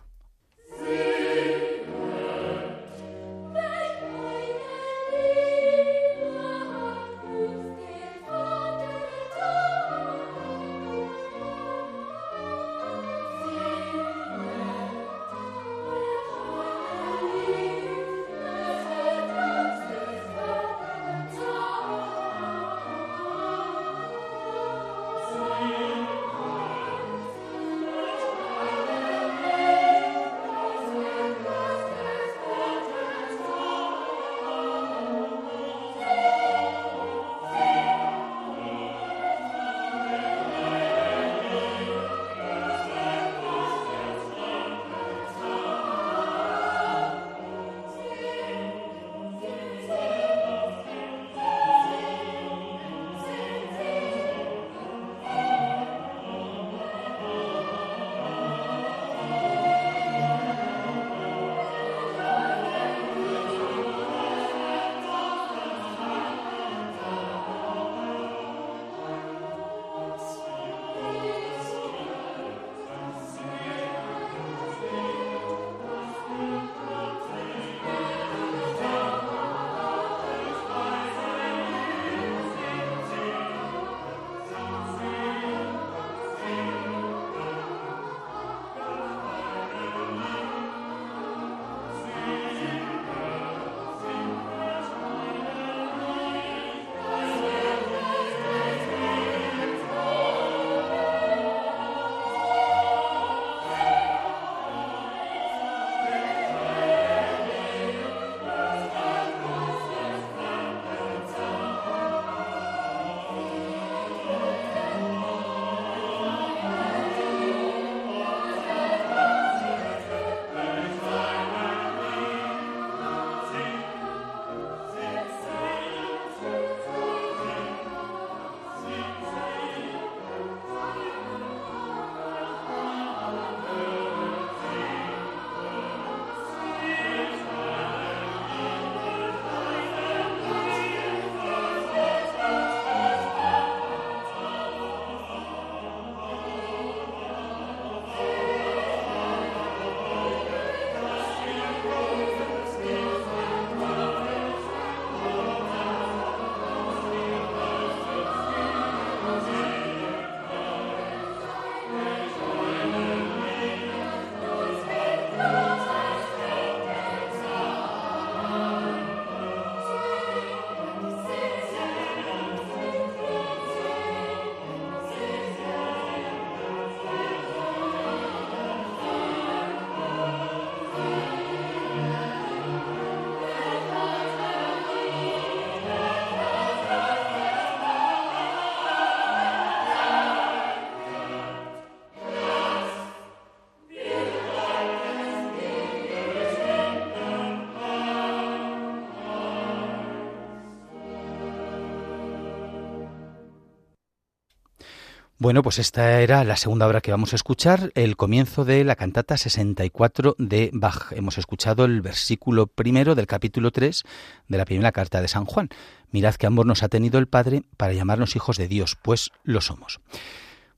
Bueno, 205.46 205.62
pues 205.62 205.78
esta 205.78 206.22
era 206.22 206.42
la 206.42 206.56
segunda 206.56 206.88
obra 206.88 207.00
que 207.00 207.12
vamos 207.12 207.32
a 207.32 207.36
escuchar, 207.36 207.92
el 207.94 208.16
comienzo 208.16 208.64
de 208.64 208.82
la 208.82 208.96
cantata 208.96 209.36
64 209.36 210.34
de 210.38 210.70
Bach. 210.72 211.12
Hemos 211.12 211.38
escuchado 211.38 211.84
el 211.84 212.00
versículo 212.00 212.66
primero 212.66 213.14
del 213.14 213.28
capítulo 213.28 213.70
3 213.70 214.02
de 214.48 214.58
la 214.58 214.64
primera 214.64 214.90
carta 214.90 215.22
de 215.22 215.28
San 215.28 215.44
Juan. 215.44 215.68
Mirad 216.10 216.34
que 216.34 216.48
ambos 216.48 216.66
nos 216.66 216.82
ha 216.82 216.88
tenido 216.88 217.20
el 217.20 217.28
Padre 217.28 217.62
para 217.76 217.92
llamarnos 217.92 218.34
hijos 218.34 218.56
de 218.56 218.66
Dios, 218.66 218.98
pues 219.00 219.30
lo 219.44 219.60
somos. 219.60 220.00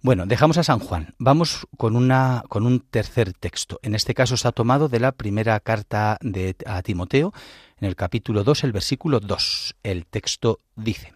Bueno, 0.02 0.26
dejamos 0.26 0.58
a 0.58 0.64
San 0.64 0.80
Juan. 0.80 1.14
Vamos 1.16 1.66
con, 1.78 1.96
una, 1.96 2.44
con 2.50 2.66
un 2.66 2.80
tercer 2.80 3.32
texto. 3.32 3.80
En 3.82 3.94
este 3.94 4.12
caso 4.12 4.34
está 4.34 4.52
tomado 4.52 4.90
de 4.90 5.00
la 5.00 5.12
primera 5.12 5.58
carta 5.60 6.18
de, 6.20 6.54
a 6.66 6.82
Timoteo, 6.82 7.32
en 7.80 7.88
el 7.88 7.96
capítulo 7.96 8.44
2, 8.44 8.64
el 8.64 8.72
versículo 8.72 9.18
2. 9.20 9.76
El 9.82 10.04
texto 10.04 10.60
dice, 10.76 11.14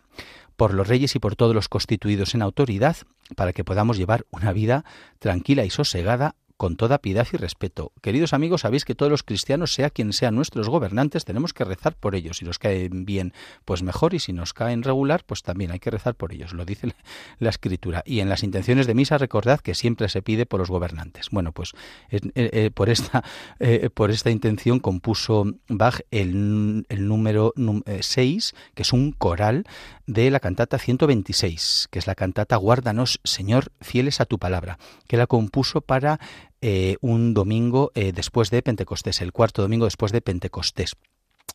por 0.63 0.75
los 0.75 0.87
reyes 0.87 1.17
y 1.17 1.19
por 1.19 1.35
todos 1.35 1.57
los 1.57 1.69
constituidos 1.69 2.37
en 2.37 2.43
autoridad, 2.43 2.97
para 3.35 3.53
que 3.53 3.65
podamos 3.65 3.97
llevar 3.97 4.27
una 4.31 4.53
vida 4.53 4.85
tranquila 5.19 5.65
y 5.65 5.71
sosegada 5.71 6.37
con 6.57 6.77
toda 6.77 6.99
piedad 6.99 7.27
y 7.33 7.37
respeto. 7.37 7.93
Queridos 8.01 8.33
amigos, 8.33 8.63
sabéis 8.63 8.85
que 8.85 8.95
todos 8.95 9.11
los 9.11 9.23
cristianos, 9.23 9.75
sea 9.75 9.91
quien 9.91 10.13
sean 10.13 10.35
nuestros 10.35 10.69
gobernantes, 10.69 11.25
tenemos 11.25 11.53
que 11.53 11.65
rezar 11.65 11.95
por 11.95 12.15
ellos. 12.15 12.39
Si 12.39 12.45
nos 12.45 12.59
caen 12.59 13.05
bien, 13.05 13.33
pues 13.65 13.83
mejor, 13.83 14.15
y 14.15 14.19
si 14.19 14.33
nos 14.33 14.53
caen 14.53 14.83
regular, 14.83 15.25
pues 15.25 15.43
también 15.43 15.71
hay 15.71 15.79
que 15.79 15.91
rezar 15.91 16.15
por 16.15 16.33
ellos, 16.33 16.53
lo 16.53 16.65
dice 16.65 16.95
la 17.39 17.51
escritura. 17.51 18.03
Y 18.07 18.21
en 18.21 18.29
las 18.29 18.43
intenciones 18.43 18.87
de 18.87 18.95
misa, 18.95 19.19
recordad 19.19 19.61
que 19.61 19.75
siempre 19.75 20.09
se 20.09 20.23
pide 20.23 20.47
por 20.47 20.61
los 20.61 20.71
gobernantes. 20.71 21.29
Bueno, 21.31 21.53
pues 21.53 21.73
eh, 22.11 22.21
eh, 22.35 22.71
por, 22.73 22.89
esta, 22.91 23.25
eh, 23.61 23.91
por 23.93 24.11
esta 24.11 24.31
intención 24.31 24.81
compuso 24.81 25.45
Bach 25.69 26.01
el, 26.11 26.87
número 26.89 27.53
6, 28.01 28.55
que 28.75 28.83
es 28.83 28.93
un 28.93 29.13
coral 29.13 29.65
de 30.07 30.31
la 30.31 30.41
cantata 30.41 30.79
126, 30.79 31.89
que 31.91 31.99
es 31.99 32.07
la 32.07 32.15
cantata 32.15 32.57
Guárdanos, 32.57 33.21
Señor, 33.25 33.73
fieles 33.81 34.21
a 34.21 34.27
tu 34.27 34.39
palabra, 34.39 34.79
que 35.07 35.17
la 35.17 35.27
compuso 35.27 35.81
para 35.81 36.21
eh, 36.63 36.97
un 37.01 37.35
domingo 37.35 37.91
eh, 37.95 38.13
después 38.13 38.51
de 38.51 38.63
Pentecostés, 38.63 39.21
el 39.21 39.33
cuarto 39.33 39.63
domingo 39.63 39.85
después 39.85 40.13
de 40.13 40.23
Pentecostés. 40.23 40.97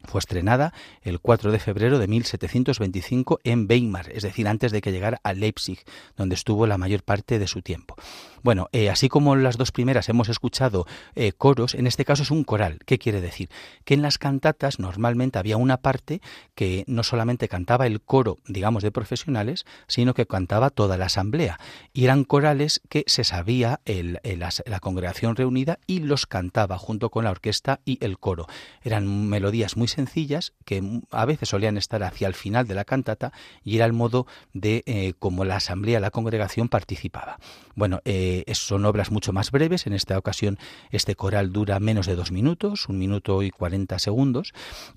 Fue 0.03 0.19
estrenada 0.19 0.73
el 1.01 1.19
4 1.19 1.51
de 1.51 1.59
febrero 1.59 1.99
de 1.99 2.07
1725 2.07 3.39
en 3.43 3.67
Weimar, 3.69 4.09
es 4.11 4.23
decir, 4.23 4.47
antes 4.47 4.71
de 4.71 4.81
que 4.81 4.91
llegara 4.91 5.19
a 5.23 5.33
Leipzig, 5.33 5.79
donde 6.15 6.35
estuvo 6.35 6.67
la 6.67 6.77
mayor 6.77 7.03
parte 7.03 7.39
de 7.39 7.47
su 7.47 7.61
tiempo. 7.61 7.95
Bueno, 8.43 8.69
eh, 8.71 8.89
así 8.89 9.09
como 9.09 9.35
las 9.35 9.57
dos 9.57 9.71
primeras 9.71 10.07
hemos 10.09 10.29
escuchado 10.29 10.85
eh, 11.15 11.33
coros, 11.33 11.75
en 11.75 11.87
este 11.87 12.05
caso 12.05 12.23
es 12.23 12.31
un 12.31 12.43
coral. 12.43 12.79
¿Qué 12.85 12.97
quiere 12.97 13.19
decir? 13.19 13.49
Que 13.83 13.93
en 13.93 14.01
las 14.01 14.17
cantatas 14.17 14.79
normalmente 14.79 15.39
había 15.39 15.57
una 15.57 15.77
parte 15.77 16.21
que 16.55 16.83
no 16.87 17.03
solamente 17.03 17.49
cantaba 17.49 17.87
el 17.87 17.99
coro, 18.01 18.37
digamos, 18.47 18.83
de 18.83 18.91
profesionales, 18.91 19.65
sino 19.87 20.13
que 20.13 20.27
cantaba 20.27 20.69
toda 20.69 20.97
la 20.97 21.07
asamblea. 21.07 21.59
Y 21.91 22.05
eran 22.05 22.23
corales 22.23 22.81
que 22.89 23.03
se 23.07 23.23
sabía 23.23 23.81
el, 23.85 24.19
la 24.23 24.79
congregación 24.79 25.35
reunida 25.35 25.79
y 25.87 25.99
los 25.99 26.25
cantaba 26.25 26.77
junto 26.77 27.09
con 27.09 27.25
la 27.25 27.31
orquesta 27.31 27.81
y 27.83 27.97
el 28.03 28.17
coro. 28.19 28.47
Eran 28.83 29.27
melodías 29.27 29.75
sencillas 29.87 30.53
que 30.65 31.01
a 31.11 31.25
veces 31.25 31.49
solían 31.49 31.77
estar 31.77 32.03
hacia 32.03 32.27
el 32.27 32.33
final 32.33 32.67
de 32.67 32.75
la 32.75 32.85
cantata 32.85 33.31
y 33.63 33.75
era 33.75 33.85
el 33.85 33.93
modo 33.93 34.27
de 34.53 34.83
eh, 34.85 35.13
cómo 35.19 35.45
la 35.45 35.57
asamblea, 35.57 35.99
la 35.99 36.11
congregación 36.11 36.69
participaba. 36.69 37.39
Bueno, 37.77 38.01
eh, 38.05 38.43
son 38.53 38.85
obras 38.85 39.11
mucho 39.11 39.33
más 39.33 39.51
breves. 39.51 39.85
En 39.85 39.93
esta 39.93 40.17
ocasión 40.17 40.57
este 40.89 41.15
coral 41.15 41.53
dura 41.53 41.79
menos 41.79 42.07
de 42.07 42.15
dos 42.15 42.31
minutos, 42.31 42.89
un 42.89 42.97
minuto 42.97 43.43
y 43.43 43.51
cuarenta 43.51 43.99
segundos. 43.99 44.51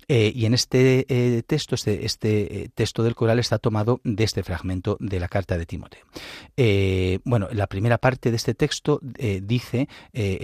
Eh, 0.07 0.31
y 0.33 0.45
en 0.45 0.55
este 0.55 1.05
eh, 1.07 1.43
texto, 1.43 1.75
este, 1.75 2.05
este 2.05 2.71
texto 2.73 3.03
del 3.03 3.13
coral 3.13 3.37
está 3.37 3.59
tomado 3.59 4.01
de 4.03 4.23
este 4.23 4.41
fragmento 4.41 4.97
de 4.99 5.19
la 5.19 5.27
carta 5.27 5.59
de 5.59 5.67
Timoteo. 5.67 6.05
bueno, 7.23 7.49
la 7.51 7.67
primera 7.67 7.99
parte 7.99 8.31
de 8.31 8.37
este 8.37 8.55
texto 8.55 8.99
dice, 9.01 9.87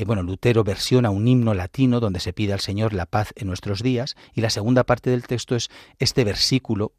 bueno, 0.05 0.21
Lutero 0.21 0.63
versiona 0.63 1.09
un 1.09 1.27
himno 1.27 1.55
latino 1.55 1.99
donde 1.99 2.19
se 2.19 2.33
pide 2.33 2.53
al 2.53 2.59
Señor 2.59 2.93
la 2.93 3.07
paz 3.07 3.33
en 3.35 3.47
nuestros 3.47 3.81
días. 3.81 4.15
Y 4.33 4.41
la 4.41 4.49
segunda 4.49 4.83
parte 4.83 5.09
del 5.09 5.25
texto 5.25 5.55
es 5.55 5.69
este 5.99 6.23
versículo 6.23 6.93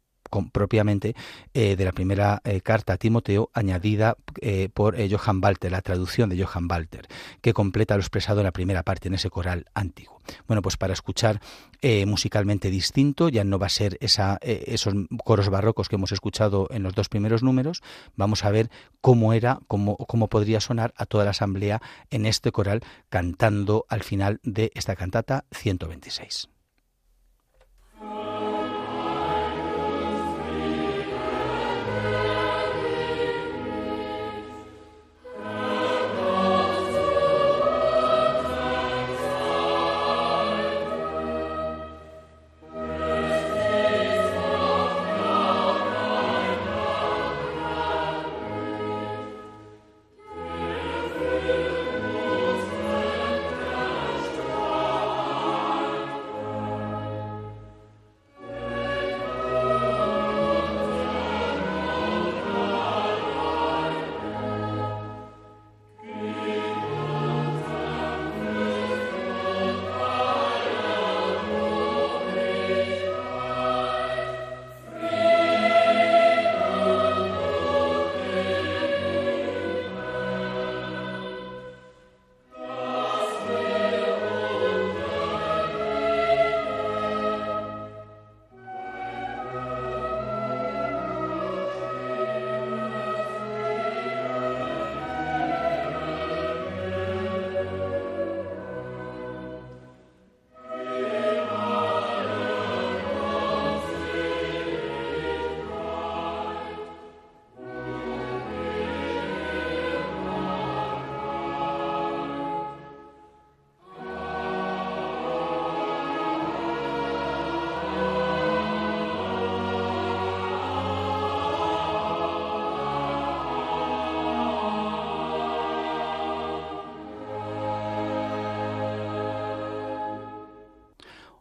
propiamente 0.51 1.15
eh, 1.53 1.75
de 1.75 1.85
la 1.85 1.91
primera 1.91 2.41
eh, 2.43 2.61
carta 2.61 2.93
a 2.93 2.97
Timoteo 2.97 3.49
añadida 3.53 4.15
eh, 4.41 4.69
por 4.73 4.95
Johann 5.09 5.41
Walter, 5.43 5.71
la 5.71 5.81
traducción 5.81 6.29
de 6.29 6.43
Johann 6.43 6.67
Walter, 6.69 7.07
que 7.41 7.53
completa 7.53 7.95
lo 7.95 8.01
expresado 8.01 8.41
en 8.41 8.45
la 8.45 8.51
primera 8.51 8.83
parte, 8.83 9.07
en 9.07 9.15
ese 9.15 9.29
coral 9.29 9.65
antiguo. 9.73 10.21
Bueno, 10.47 10.61
pues 10.61 10.77
para 10.77 10.93
escuchar 10.93 11.41
musicalmente 12.05 12.69
distinto, 12.69 13.29
ya 13.29 13.43
no 13.43 13.57
va 13.57 13.67
a 13.67 13.69
ser 13.69 13.97
esa, 14.01 14.37
esos 14.41 14.93
coros 15.23 15.49
barrocos 15.49 15.87
que 15.87 15.95
hemos 15.95 16.11
escuchado 16.11 16.67
en 16.71 16.83
los 16.83 16.93
dos 16.93 17.09
primeros 17.09 17.41
números, 17.41 17.81
vamos 18.15 18.43
a 18.43 18.51
ver 18.51 18.69
cómo 19.01 19.33
era, 19.33 19.59
cómo, 19.67 19.95
cómo 19.95 20.27
podría 20.27 20.59
sonar 20.59 20.93
a 20.97 21.05
toda 21.05 21.23
la 21.23 21.31
asamblea 21.31 21.81
en 22.11 22.25
este 22.25 22.51
coral 22.51 22.81
cantando 23.09 23.85
al 23.89 24.03
final 24.03 24.39
de 24.43 24.71
esta 24.75 24.95
cantata 24.95 25.45
126. 25.51 26.49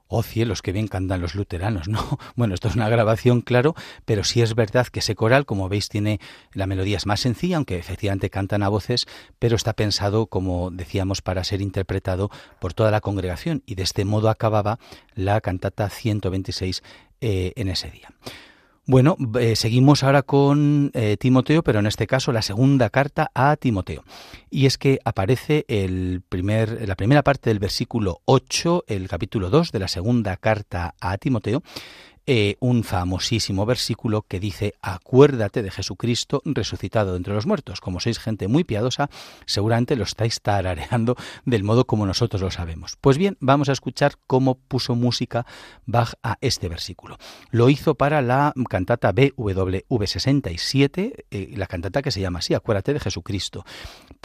Oh 0.08 0.22
cielos, 0.22 0.62
que 0.62 0.72
bien 0.72 0.88
cantan 0.88 1.20
los 1.20 1.34
luteranos, 1.34 1.88
¿no? 1.88 2.18
Bueno, 2.36 2.54
esto 2.54 2.68
es 2.68 2.74
una 2.74 2.88
grabación, 2.88 3.40
claro, 3.40 3.74
pero 4.04 4.24
sí 4.24 4.42
es 4.42 4.54
verdad 4.54 4.86
que 4.86 5.00
ese 5.00 5.14
coral, 5.14 5.46
como 5.46 5.68
veis, 5.68 5.88
tiene 5.88 6.20
la 6.52 6.66
melodía 6.66 6.96
es 6.96 7.06
más 7.06 7.20
sencilla, 7.20 7.56
aunque 7.56 7.78
efectivamente 7.78 8.30
cantan 8.30 8.62
a 8.62 8.68
voces, 8.68 9.06
pero 9.38 9.56
está 9.56 9.72
pensado, 9.74 10.26
como 10.26 10.70
decíamos, 10.70 11.22
para 11.22 11.44
ser 11.44 11.60
interpretado 11.60 12.30
por 12.60 12.74
toda 12.74 12.90
la 12.90 13.00
congregación, 13.00 13.62
y 13.66 13.74
de 13.74 13.82
este 13.82 14.04
modo 14.04 14.30
acababa 14.30 14.78
la 15.14 15.40
cantata 15.40 15.88
126 15.88 16.82
eh, 17.20 17.52
en 17.56 17.68
ese 17.68 17.90
día. 17.90 18.08
Bueno, 18.88 19.18
eh, 19.38 19.54
seguimos 19.54 20.02
ahora 20.02 20.22
con 20.22 20.90
eh, 20.94 21.18
Timoteo, 21.20 21.62
pero 21.62 21.78
en 21.78 21.86
este 21.86 22.06
caso 22.06 22.32
la 22.32 22.40
segunda 22.40 22.88
carta 22.88 23.30
a 23.34 23.54
Timoteo. 23.56 24.02
Y 24.48 24.64
es 24.64 24.78
que 24.78 24.98
aparece 25.04 25.66
el 25.68 26.22
primer, 26.26 26.88
la 26.88 26.96
primera 26.96 27.22
parte 27.22 27.50
del 27.50 27.58
versículo 27.58 28.22
8, 28.24 28.84
el 28.86 29.06
capítulo 29.06 29.50
2 29.50 29.72
de 29.72 29.78
la 29.78 29.88
segunda 29.88 30.38
carta 30.38 30.94
a 31.02 31.18
Timoteo, 31.18 31.62
eh, 32.30 32.58
un 32.60 32.84
famosísimo 32.84 33.64
versículo 33.64 34.20
que 34.20 34.38
dice, 34.38 34.74
acuérdate 34.82 35.62
de 35.62 35.70
Jesucristo 35.70 36.42
resucitado 36.44 37.16
entre 37.16 37.32
los 37.32 37.46
muertos. 37.46 37.80
Como 37.80 38.00
sois 38.00 38.18
gente 38.18 38.48
muy 38.48 38.64
piadosa, 38.64 39.08
seguramente 39.46 39.96
lo 39.96 40.04
estáis 40.04 40.42
tarareando 40.42 41.16
del 41.46 41.64
modo 41.64 41.86
como 41.86 42.04
nosotros 42.04 42.42
lo 42.42 42.50
sabemos. 42.50 42.98
Pues 43.00 43.16
bien, 43.16 43.38
vamos 43.40 43.70
a 43.70 43.72
escuchar 43.72 44.16
cómo 44.26 44.56
puso 44.56 44.94
música 44.94 45.46
Bach 45.86 46.16
a 46.22 46.36
este 46.42 46.68
versículo. 46.68 47.16
Lo 47.50 47.70
hizo 47.70 47.94
para 47.94 48.20
la 48.20 48.52
cantata 48.68 49.10
BWV 49.12 50.06
67, 50.06 51.24
eh, 51.30 51.54
la 51.56 51.66
cantata 51.66 52.02
que 52.02 52.10
se 52.10 52.20
llama 52.20 52.40
así, 52.40 52.52
Acuérdate 52.52 52.92
de 52.92 53.00
Jesucristo. 53.00 53.64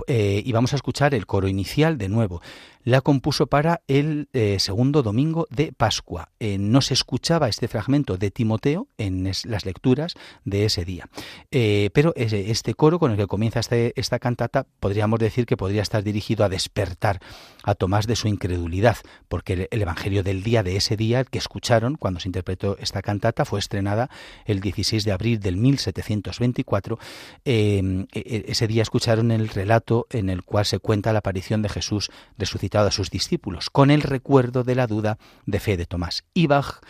Eh, 0.08 0.44
y 0.46 0.52
vamos 0.52 0.74
a 0.74 0.76
escuchar 0.76 1.16
el 1.16 1.26
coro 1.26 1.48
inicial 1.48 1.98
de 1.98 2.10
nuevo 2.10 2.42
la 2.84 3.02
compuso 3.02 3.48
para 3.48 3.82
el 3.88 4.30
eh, 4.34 4.58
segundo 4.60 5.04
domingo 5.04 5.48
de 5.50 5.72
Pascua. 5.72 6.30
Eh, 6.40 6.58
no 6.58 6.82
se 6.82 6.94
escuchaba 6.94 7.48
este 7.48 7.68
fragmento 7.68 8.18
de 8.18 8.32
Timoteo 8.32 8.88
en 8.98 9.24
las 9.24 9.66
lecturas 9.66 10.14
de 10.44 10.66
ese 10.66 10.86
día. 10.86 11.10
Eh, 11.52 11.90
pero 11.94 12.14
este 12.16 12.74
coro 12.74 13.00
con 13.00 13.12
el 13.12 13.18
que 13.18 13.28
comienza 13.28 13.60
este, 13.60 13.94
esta 13.96 14.20
cantata 14.20 14.66
podríamos 14.80 15.20
decir 15.20 15.46
que 15.46 15.58
podría 15.58 15.82
estar 15.82 16.04
dirigido 16.04 16.44
a 16.44 16.50
despertar 16.50 17.20
a 17.64 17.76
Tomás 17.76 18.08
de 18.08 18.16
su 18.16 18.28
incredulidad, 18.28 18.98
porque 19.28 19.68
el, 19.72 19.82
Evangelio 19.82 20.24
del 20.24 20.44
día 20.44 20.64
de 20.64 20.76
ese 20.76 20.96
día 20.96 21.24
que 21.24 21.38
escucharon 21.38 21.96
cuando 21.96 22.20
se 22.20 22.28
interpretó 22.28 22.78
esta 22.80 23.02
cantata 23.02 23.46
fue 23.46 23.60
estrenada 23.60 24.10
el 24.46 24.62
16 24.62 25.04
de 25.04 25.12
abril 25.12 25.40
del 25.40 25.58
1724. 25.58 27.00
E, 27.46 28.06
e, 28.14 28.46
ese 28.48 28.68
día 28.68 28.84
escucharon 28.84 29.32
el 29.32 29.50
relato 29.50 30.08
en 30.10 30.30
el 30.30 30.44
cual 30.44 30.66
se 30.66 30.80
cuenta 30.80 31.14
la 31.14 31.20
aparición 31.20 31.62
de 31.62 31.70
Jesús 31.70 32.12
resucitado 32.38 32.88
a 32.88 32.92
sus 32.92 33.10
discípulos, 33.10 33.70
con 33.70 33.92
el 33.92 34.02
recuerdo 34.02 34.64
de 34.64 34.76
la 34.76 34.88
duda 34.88 35.18
de 35.46 35.60
fe 35.60 35.78
de 35.78 35.86
Tomás. 35.86 36.24
Y 36.34 36.48
Bach 36.48 36.82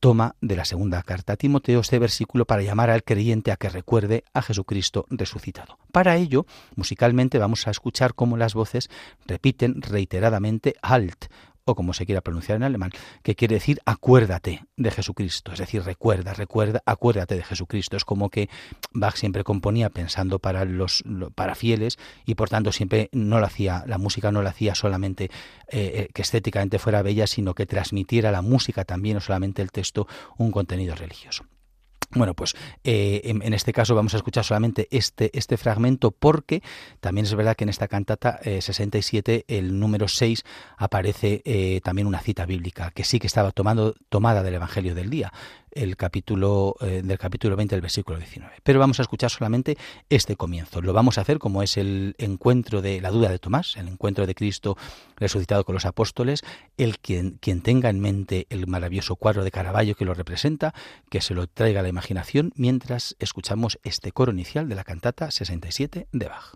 toma 0.00 0.34
de 0.40 0.56
la 0.56 0.64
segunda 0.64 1.02
carta 1.02 1.34
a 1.34 1.36
Timoteo 1.36 1.80
este 1.80 1.98
versículo 1.98 2.46
para 2.46 2.62
llamar 2.62 2.90
al 2.90 3.04
creyente 3.04 3.52
a 3.52 3.56
que 3.56 3.68
recuerde 3.68 4.24
a 4.32 4.42
Jesucristo 4.42 5.06
resucitado. 5.10 5.78
Para 5.92 6.16
ello, 6.16 6.46
musicalmente 6.74 7.38
vamos 7.38 7.66
a 7.66 7.70
escuchar 7.70 8.14
cómo 8.14 8.38
las 8.38 8.54
voces 8.54 8.88
repiten 9.26 9.82
reiteradamente 9.82 10.74
Halt, 10.82 11.26
o 11.64 11.74
como 11.74 11.92
se 11.92 12.06
quiera 12.06 12.20
pronunciar 12.20 12.56
en 12.56 12.62
alemán, 12.62 12.90
que 13.22 13.34
quiere 13.34 13.54
decir 13.54 13.80
acuérdate 13.84 14.64
de 14.76 14.90
Jesucristo, 14.90 15.52
es 15.52 15.58
decir, 15.58 15.82
recuerda, 15.82 16.34
recuerda, 16.34 16.82
acuérdate 16.86 17.36
de 17.36 17.42
Jesucristo. 17.42 17.96
Es 17.96 18.04
como 18.04 18.30
que 18.30 18.48
Bach 18.92 19.16
siempre 19.16 19.44
componía 19.44 19.90
pensando 19.90 20.38
para 20.38 20.64
los 20.64 21.02
para 21.34 21.54
fieles 21.54 21.98
y 22.24 22.34
por 22.34 22.48
tanto 22.48 22.72
siempre 22.72 23.08
no 23.12 23.40
lo 23.40 23.46
hacía, 23.46 23.84
la 23.86 23.98
música 23.98 24.32
no 24.32 24.42
la 24.42 24.50
hacía 24.50 24.74
solamente 24.74 25.24
eh, 25.24 25.30
eh, 25.70 26.08
que 26.12 26.22
estéticamente 26.22 26.78
fuera 26.78 27.02
bella, 27.02 27.26
sino 27.26 27.54
que 27.54 27.66
transmitiera 27.66 28.32
la 28.32 28.42
música 28.42 28.84
también, 28.84 29.16
o 29.16 29.20
solamente 29.20 29.62
el 29.62 29.70
texto, 29.70 30.06
un 30.36 30.50
contenido 30.50 30.94
religioso. 30.94 31.44
Bueno, 32.12 32.34
pues 32.34 32.56
eh, 32.82 33.20
en, 33.24 33.54
este 33.54 33.72
caso 33.72 33.94
vamos 33.94 34.14
a 34.14 34.16
escuchar 34.16 34.44
solamente 34.44 34.88
este, 34.90 35.30
este 35.32 35.56
fragmento 35.56 36.10
porque 36.10 36.60
también 36.98 37.24
es 37.24 37.34
verdad 37.36 37.54
que 37.54 37.62
en 37.62 37.68
esta 37.68 37.86
cantata 37.86 38.40
67, 38.42 39.34
eh, 39.34 39.58
el 39.58 39.78
número 39.78 40.08
6, 40.08 40.44
aparece 40.76 41.40
eh, 41.44 41.80
también 41.84 42.08
una 42.08 42.18
cita 42.18 42.46
bíblica 42.46 42.90
que 42.90 43.04
sí 43.04 43.20
que 43.20 43.28
estaba 43.28 43.52
tomando, 43.52 43.94
tomada 44.08 44.42
del 44.42 44.54
Evangelio 44.54 44.96
del 44.96 45.08
día 45.08 45.32
el 45.72 45.96
capítulo 45.96 46.76
eh, 46.80 47.02
del 47.04 47.18
capítulo 47.18 47.56
20 47.56 47.74
del 47.74 47.82
versículo 47.82 48.18
19. 48.18 48.56
Pero 48.62 48.78
vamos 48.78 48.98
a 48.98 49.02
escuchar 49.02 49.30
solamente 49.30 49.76
este 50.08 50.36
comienzo. 50.36 50.80
Lo 50.80 50.92
vamos 50.92 51.18
a 51.18 51.22
hacer 51.22 51.38
como 51.38 51.62
es 51.62 51.76
el 51.76 52.14
encuentro 52.18 52.82
de 52.82 53.00
la 53.00 53.10
duda 53.10 53.30
de 53.30 53.38
Tomás, 53.38 53.76
el 53.76 53.88
encuentro 53.88 54.26
de 54.26 54.34
Cristo 54.34 54.76
resucitado 55.16 55.64
con 55.64 55.74
los 55.74 55.86
apóstoles, 55.86 56.42
el 56.76 56.98
quien, 56.98 57.32
quien 57.40 57.62
tenga 57.62 57.90
en 57.90 58.00
mente 58.00 58.46
el 58.50 58.66
maravilloso 58.66 59.16
cuadro 59.16 59.44
de 59.44 59.50
Caravaggio 59.50 59.94
que 59.94 60.04
lo 60.04 60.14
representa, 60.14 60.74
que 61.10 61.20
se 61.20 61.34
lo 61.34 61.46
traiga 61.46 61.80
a 61.80 61.82
la 61.82 61.88
imaginación 61.88 62.52
mientras 62.56 63.16
escuchamos 63.18 63.78
este 63.82 64.12
coro 64.12 64.32
inicial 64.32 64.68
de 64.68 64.74
la 64.74 64.84
cantata 64.84 65.30
67 65.30 66.08
de 66.10 66.28
Bach. 66.28 66.54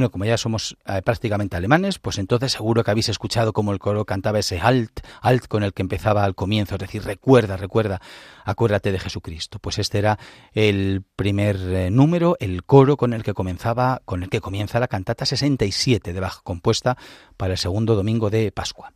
Bueno, 0.00 0.10
como 0.10 0.24
ya 0.24 0.38
somos 0.38 0.78
eh, 0.86 1.02
prácticamente 1.02 1.58
alemanes, 1.58 1.98
pues 1.98 2.16
entonces 2.16 2.52
seguro 2.52 2.82
que 2.82 2.90
habéis 2.90 3.10
escuchado 3.10 3.52
cómo 3.52 3.70
el 3.70 3.78
coro 3.78 4.06
cantaba 4.06 4.38
ese 4.38 4.58
alt, 4.58 5.00
alt 5.20 5.46
con 5.46 5.62
el 5.62 5.74
que 5.74 5.82
empezaba 5.82 6.24
al 6.24 6.34
comienzo, 6.34 6.76
es 6.76 6.78
decir, 6.78 7.04
recuerda, 7.04 7.58
recuerda, 7.58 8.00
acuérdate 8.46 8.92
de 8.92 8.98
Jesucristo. 8.98 9.58
Pues 9.58 9.78
este 9.78 9.98
era 9.98 10.18
el 10.54 11.04
primer 11.16 11.56
eh, 11.56 11.90
número, 11.90 12.38
el 12.40 12.64
coro 12.64 12.96
con 12.96 13.12
el 13.12 13.22
que 13.22 13.34
comenzaba, 13.34 14.00
con 14.06 14.22
el 14.22 14.30
que 14.30 14.40
comienza 14.40 14.80
la 14.80 14.88
cantata 14.88 15.26
67 15.26 16.14
de 16.14 16.20
Bach, 16.20 16.40
compuesta 16.42 16.96
para 17.36 17.52
el 17.52 17.58
segundo 17.58 17.94
domingo 17.94 18.30
de 18.30 18.52
Pascua. 18.52 18.94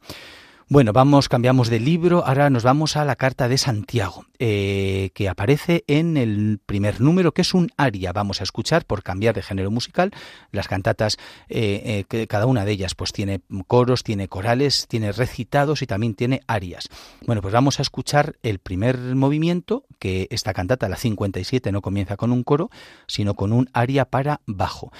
Bueno, 0.70 0.94
vamos, 0.94 1.28
cambiamos 1.28 1.68
de 1.68 1.78
libro, 1.78 2.24
ahora 2.24 2.48
nos 2.48 2.62
vamos 2.62 2.96
a 2.96 3.04
la 3.04 3.16
carta 3.16 3.48
de 3.48 3.58
Santiago, 3.58 4.24
eh, 4.38 5.10
que 5.12 5.28
aparece 5.28 5.84
en 5.88 6.16
el 6.16 6.58
primer 6.64 7.02
número, 7.02 7.32
que 7.32 7.42
es 7.42 7.52
un 7.52 7.70
aria. 7.76 8.14
Vamos 8.14 8.40
a 8.40 8.44
escuchar, 8.44 8.86
por 8.86 9.02
cambiar 9.02 9.34
de 9.34 9.42
género 9.42 9.70
musical, 9.70 10.12
las 10.52 10.66
cantatas, 10.66 11.18
eh, 11.50 12.06
eh, 12.10 12.26
cada 12.26 12.46
una 12.46 12.64
de 12.64 12.72
ellas 12.72 12.94
pues 12.94 13.12
tiene 13.12 13.42
coros, 13.66 14.04
tiene 14.04 14.28
corales, 14.28 14.86
tiene 14.88 15.12
recitados 15.12 15.82
y 15.82 15.86
también 15.86 16.14
tiene 16.14 16.40
arias. 16.46 16.88
Bueno, 17.26 17.42
pues 17.42 17.52
vamos 17.52 17.78
a 17.78 17.82
escuchar 17.82 18.36
el 18.42 18.58
primer 18.58 18.96
movimiento, 18.96 19.84
que 19.98 20.28
esta 20.30 20.54
cantata, 20.54 20.88
la 20.88 20.96
57, 20.96 21.72
no 21.72 21.82
comienza 21.82 22.16
con 22.16 22.32
un 22.32 22.42
coro, 22.42 22.70
sino 23.06 23.34
con 23.34 23.52
un 23.52 23.68
aria 23.74 24.06
para 24.06 24.40
bajo. 24.46 24.90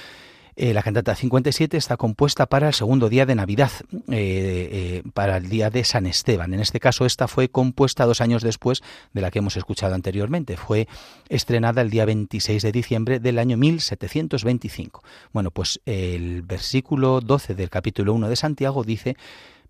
Eh, 0.57 0.73
la 0.73 0.83
cantata 0.83 1.15
57 1.15 1.77
está 1.77 1.97
compuesta 1.97 2.47
para 2.47 2.69
el 2.69 2.75
segundo 2.75 3.09
día 3.09 3.27
de 3.27 3.35
Navidad, 3.35 3.73
eh, 3.93 4.03
eh, 4.11 5.03
para 5.13 5.39
el 5.39 5.49
día 5.49 5.71
de 5.71 5.83
San 5.85 6.07
Esteban. 6.07 6.55
En 6.55 6.61
este 6.61 6.79
caso, 6.79 7.07
esta 7.07 7.27
fue 7.27 7.49
compuesta 7.49 8.07
dos 8.07 8.21
años 8.21 8.43
después 8.43 8.83
de 9.13 9.21
la 9.21 9.31
que 9.31 9.41
hemos 9.41 9.57
escuchado 9.57 9.95
anteriormente. 9.95 10.57
Fue 10.57 10.87
estrenada 11.29 11.83
el 11.83 11.91
día 11.91 12.05
26 12.05 12.63
de 12.63 12.73
diciembre 12.73 13.19
del 13.19 13.39
año 13.39 13.57
1725. 13.57 15.03
Bueno, 15.33 15.51
pues 15.51 15.81
el 15.87 16.43
versículo 16.43 17.21
12 17.21 17.55
del 17.55 17.71
capítulo 17.71 18.15
1 18.15 18.29
de 18.29 18.37
Santiago 18.37 18.85
dice, 18.85 19.17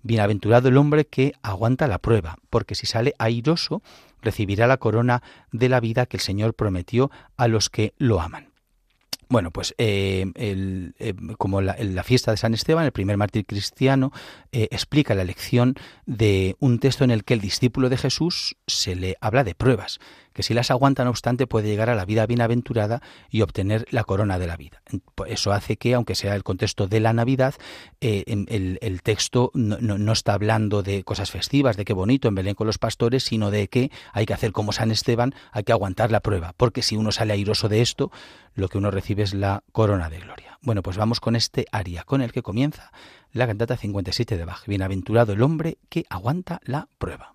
Bienaventurado 0.03 0.69
el 0.69 0.77
hombre 0.77 1.07
que 1.07 1.33
aguanta 1.41 1.89
la 1.89 1.99
prueba, 1.99 2.37
porque 2.51 2.75
si 2.75 2.85
sale 2.85 3.15
airoso, 3.19 3.81
recibirá 4.21 4.67
la 4.67 4.77
corona 4.77 5.23
de 5.51 5.71
la 5.71 5.81
vida 5.81 6.05
que 6.05 6.19
el 6.19 6.21
Señor 6.21 6.53
prometió 6.53 7.11
a 7.39 7.49
los 7.49 7.71
que 7.71 7.95
lo 7.97 8.21
aman. 8.21 8.54
Bueno, 9.35 9.51
pues 9.51 9.75
eh, 9.79 10.31
eh, 10.37 11.15
como 11.39 11.61
la, 11.61 11.75
la, 11.81 12.05
fiesta 12.05 12.31
de 12.31 12.37
San 12.37 12.55
Esteban, 12.55 12.85
el 12.85 12.93
primer 12.93 13.17
mártir 13.17 13.45
cristiano 13.47 14.13
eh, 14.53 14.69
explica 14.71 15.13
la 15.17 15.25
lección 15.25 15.75
de 16.07 16.55
un 16.61 16.79
texto 16.79 17.03
en 17.03 17.11
el 17.11 17.25
que 17.25 17.35
el 17.35 17.41
discípulo 17.41 17.89
de 17.89 17.97
Jesús 17.97 18.57
se 18.69 18.95
le 18.95 19.17
habla 19.21 19.43
de 19.43 19.57
pruebas 19.57 19.99
que 20.35 20.43
si 20.43 20.53
las 20.53 20.71
aguanta 20.71 21.05
no 21.05 21.11
obstante 21.11 21.47
puede 21.47 21.69
llegar 21.69 21.89
a 21.89 21.95
la 21.95 22.05
vida 22.05 22.27
bienaventurada 22.27 23.01
y 23.31 23.41
obtener 23.41 23.87
la 23.91 24.05
corona 24.05 24.39
de 24.39 24.47
la 24.47 24.57
vida. 24.57 24.83
Pues 25.15 25.33
eso 25.33 25.53
hace 25.53 25.77
que, 25.77 25.95
aunque 25.95 26.15
sea 26.15 26.35
el 26.35 26.43
contexto 26.43 26.87
de 26.87 27.01
la 27.01 27.13
Navidad, 27.13 27.55
eh, 28.01 28.25
el, 28.27 29.03
texto 29.03 29.51
no, 29.55 30.13
está 30.13 30.35
hablando 30.35 30.83
de 30.83 31.05
cosas 31.05 31.31
festivas, 31.31 31.77
de 31.77 31.85
qué 31.85 31.93
bonito 31.93 32.29
en 32.29 32.35
Belén 32.35 32.55
con 32.55 32.67
los 32.67 32.79
pastores, 32.79 33.23
sino 33.25 33.51
de 33.51 33.69
que 33.69 33.91
hay 34.13 34.27
que 34.27 34.35
hacer 34.35 34.53
como 34.53 34.73
San 34.73 34.91
Esteban, 34.91 35.35
hay 35.53 35.63
que 35.63 35.73
aguantar 35.73 36.11
la 36.11 36.21
prueba, 36.21 36.53
porque 36.57 36.83
si 36.83 36.97
uno 36.97 37.13
sale 37.13 37.33
airoso 37.33 37.69
de 37.69 37.81
esto, 37.81 38.11
lo 38.55 38.69
que 38.69 38.79
uno 38.79 38.91
recibe 38.91 39.23
es 39.23 39.35
la 39.35 39.63
corona 39.73 40.11
de 40.11 40.19
gloria. 40.19 40.59
Bueno, 40.63 40.83
pues 40.83 40.97
vamos 40.97 41.21
con 41.21 41.37
este 41.37 41.67
aria, 41.73 42.03
con 42.05 42.23
el 42.23 42.33
que 42.33 42.43
comienza 42.43 42.91
la 43.33 43.47
cantata 43.47 43.77
57 43.77 44.37
de 44.37 44.45
Bach. 44.45 44.67
Bienaventurado 44.67 45.33
el 45.33 45.43
hombre 45.43 45.79
que 45.89 46.07
aguanta 46.09 46.61
la 46.65 46.89
prueba. 46.99 47.34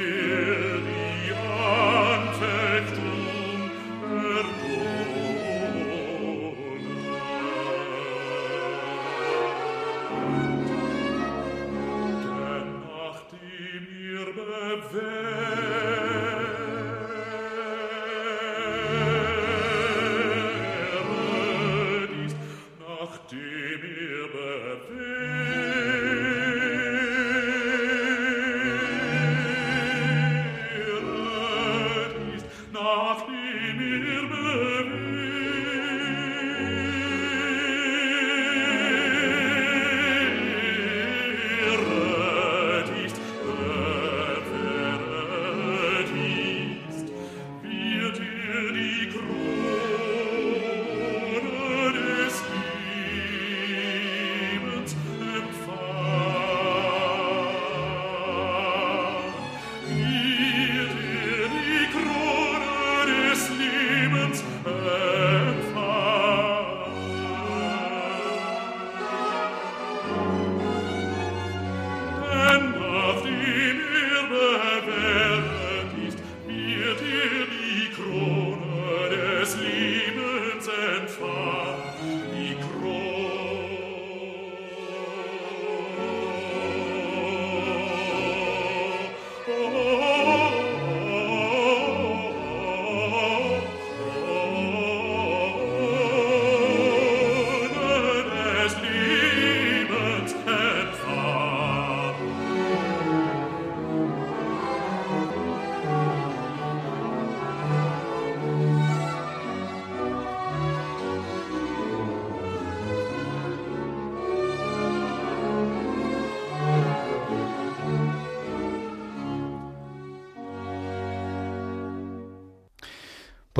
here. 0.00 0.39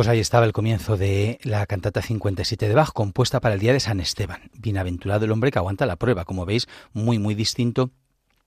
Pues 0.01 0.09
ahí 0.09 0.19
estaba 0.19 0.47
el 0.47 0.55
comienzo 0.55 0.97
de 0.97 1.39
la 1.43 1.67
cantata 1.67 2.01
57 2.01 2.69
de 2.69 2.75
Bach, 2.75 2.95
compuesta 2.95 3.39
para 3.39 3.53
el 3.53 3.61
día 3.61 3.75
de 3.75 3.81
San 3.81 4.01
Esteban. 4.01 4.51
Bienaventurado 4.55 5.27
el 5.27 5.31
hombre 5.31 5.51
que 5.51 5.59
aguanta 5.59 5.85
la 5.85 5.97
prueba, 5.97 6.25
como 6.25 6.47
veis, 6.47 6.69
muy 6.95 7.19
muy 7.19 7.35
distinto 7.35 7.91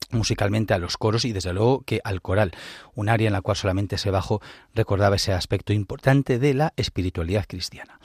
musicalmente 0.10 0.74
a 0.74 0.80
los 0.80 0.98
coros 0.98 1.26
y 1.26 1.32
desde 1.32 1.54
luego 1.54 1.84
que 1.86 2.02
al 2.04 2.24
coral, 2.24 2.54
un 2.96 3.08
área 3.08 3.28
en 3.28 3.34
la 3.34 3.42
cual 3.42 3.56
solamente 3.56 3.98
ese 3.98 4.10
bajo 4.10 4.42
recordaba 4.74 5.18
ese 5.18 5.32
aspecto 5.32 5.74
importante 5.74 6.40
de 6.40 6.56
la 6.56 6.74
espiritualidad 6.76 7.46
cristiana. 7.48 8.00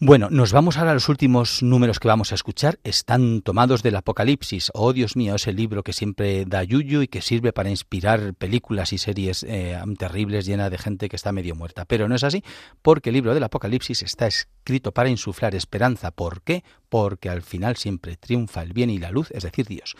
Bueno, 0.00 0.28
nos 0.30 0.52
vamos 0.52 0.76
ahora 0.76 0.92
a 0.92 0.94
los 0.94 1.08
últimos 1.08 1.60
números 1.60 1.98
que 1.98 2.06
vamos 2.06 2.30
a 2.30 2.36
escuchar. 2.36 2.78
Están 2.84 3.42
tomados 3.42 3.82
del 3.82 3.96
Apocalipsis. 3.96 4.70
Oh, 4.72 4.92
Dios 4.92 5.16
mío, 5.16 5.34
ese 5.34 5.52
libro 5.52 5.82
que 5.82 5.92
siempre 5.92 6.44
da 6.44 6.62
yuyu 6.62 7.02
y 7.02 7.08
que 7.08 7.20
sirve 7.20 7.52
para 7.52 7.68
inspirar 7.68 8.32
películas 8.34 8.92
y 8.92 8.98
series 8.98 9.42
eh, 9.42 9.76
terribles 9.98 10.46
llenas 10.46 10.70
de 10.70 10.78
gente 10.78 11.08
que 11.08 11.16
está 11.16 11.32
medio 11.32 11.56
muerta. 11.56 11.84
Pero 11.84 12.08
no 12.08 12.14
es 12.14 12.22
así, 12.22 12.44
porque 12.80 13.10
el 13.10 13.14
libro 13.14 13.34
del 13.34 13.42
Apocalipsis 13.42 14.02
está 14.02 14.28
escrito 14.28 14.92
para 14.92 15.08
insuflar 15.08 15.56
esperanza. 15.56 16.12
¿Por 16.12 16.42
qué? 16.42 16.62
Porque 16.88 17.28
al 17.28 17.42
final 17.42 17.76
siempre 17.76 18.16
triunfa 18.16 18.62
el 18.62 18.74
bien 18.74 18.90
y 18.90 18.98
la 18.98 19.10
luz, 19.10 19.32
es 19.32 19.42
decir, 19.42 19.66
Dios. 19.66 19.96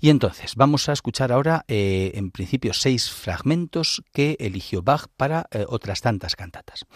Y 0.00 0.08
entonces 0.08 0.54
vamos 0.56 0.88
a 0.88 0.94
escuchar 0.94 1.30
ahora, 1.30 1.66
eh, 1.68 2.12
en 2.14 2.30
principio, 2.30 2.72
seis 2.72 3.10
fragmentos 3.10 4.02
que 4.14 4.38
eligió 4.40 4.80
Bach 4.80 5.08
para 5.14 5.46
eh, 5.50 5.66
otras 5.68 6.00
tantas 6.00 6.36
cantatas. 6.36 6.86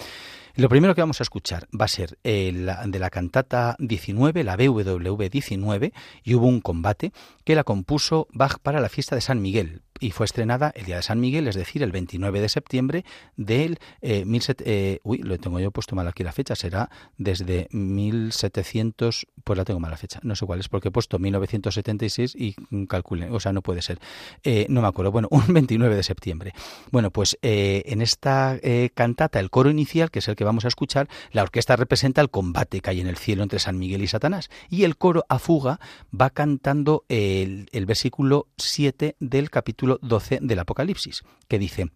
Lo 0.56 0.68
primero 0.68 0.94
que 0.94 1.00
vamos 1.00 1.20
a 1.20 1.22
escuchar 1.22 1.68
va 1.78 1.84
a 1.84 1.88
ser 1.88 2.18
eh, 2.24 2.52
de 2.86 2.98
la 2.98 3.10
cantata 3.10 3.76
19, 3.78 4.44
la 4.44 4.56
BWV 4.56 5.30
19, 5.30 5.92
y 6.24 6.34
hubo 6.34 6.46
un 6.46 6.60
combate 6.60 7.12
que 7.44 7.54
la 7.54 7.64
compuso 7.64 8.28
Bach 8.32 8.58
para 8.58 8.80
la 8.80 8.88
fiesta 8.88 9.14
de 9.14 9.20
San 9.20 9.40
Miguel, 9.40 9.82
y 10.00 10.10
fue 10.10 10.24
estrenada 10.24 10.72
el 10.74 10.86
día 10.86 10.96
de 10.96 11.02
San 11.02 11.20
Miguel, 11.20 11.46
es 11.46 11.54
decir, 11.54 11.82
el 11.82 11.92
29 11.92 12.40
de 12.40 12.48
septiembre 12.48 13.04
del 13.36 13.78
eh, 14.00 14.24
eh, 14.64 14.98
uy, 15.04 15.18
lo 15.18 15.38
tengo 15.38 15.60
yo 15.60 15.70
puesto 15.70 15.94
mal 15.94 16.08
aquí 16.08 16.24
la 16.24 16.32
fecha, 16.32 16.56
será 16.56 16.90
desde 17.18 17.68
1700, 17.70 19.26
pues 19.44 19.56
la 19.56 19.64
tengo 19.64 19.78
mal 19.78 19.90
la 19.90 19.96
fecha, 19.96 20.20
no 20.22 20.34
sé 20.34 20.46
cuál 20.46 20.60
es, 20.60 20.68
porque 20.68 20.88
he 20.88 20.90
puesto 20.90 21.18
1976 21.18 22.34
y 22.34 22.54
calcule, 22.86 23.30
o 23.30 23.38
sea, 23.38 23.52
no 23.52 23.62
puede 23.62 23.82
ser, 23.82 24.00
eh, 24.42 24.66
no 24.68 24.80
me 24.80 24.88
acuerdo, 24.88 25.12
bueno, 25.12 25.28
un 25.30 25.44
29 25.46 25.94
de 25.94 26.02
septiembre. 26.02 26.54
Bueno, 26.90 27.10
pues 27.10 27.38
eh, 27.42 27.82
en 27.86 28.02
esta 28.02 28.58
cantata, 28.94 29.38
el 29.38 29.50
coro 29.50 29.70
inicial, 29.70 30.10
que 30.10 30.20
es 30.20 30.28
el 30.28 30.36
que 30.36 30.44
vamos 30.44 30.64
a 30.64 30.68
escuchar, 30.68 31.08
la 31.32 31.42
orquesta 31.42 31.76
representa 31.76 32.20
el 32.20 32.30
combate 32.30 32.80
que 32.80 32.90
hay 32.90 33.00
en 33.00 33.06
el 33.06 33.16
cielo 33.16 33.42
entre 33.42 33.58
San 33.58 33.78
Miguel 33.78 34.02
y 34.02 34.06
Satanás, 34.06 34.50
y 34.70 34.84
el 34.84 34.96
coro 34.96 35.26
a 35.28 35.38
fuga 35.38 35.80
va 36.18 36.30
cantando 36.30 37.04
el, 37.08 37.68
el 37.72 37.86
versículo 37.86 38.48
7 38.56 39.16
del 39.20 39.50
capítulo 39.50 39.89
12 40.00 40.40
del 40.42 40.58
Apocalipsis, 40.58 41.22
que 41.48 41.58
dice, 41.58 41.90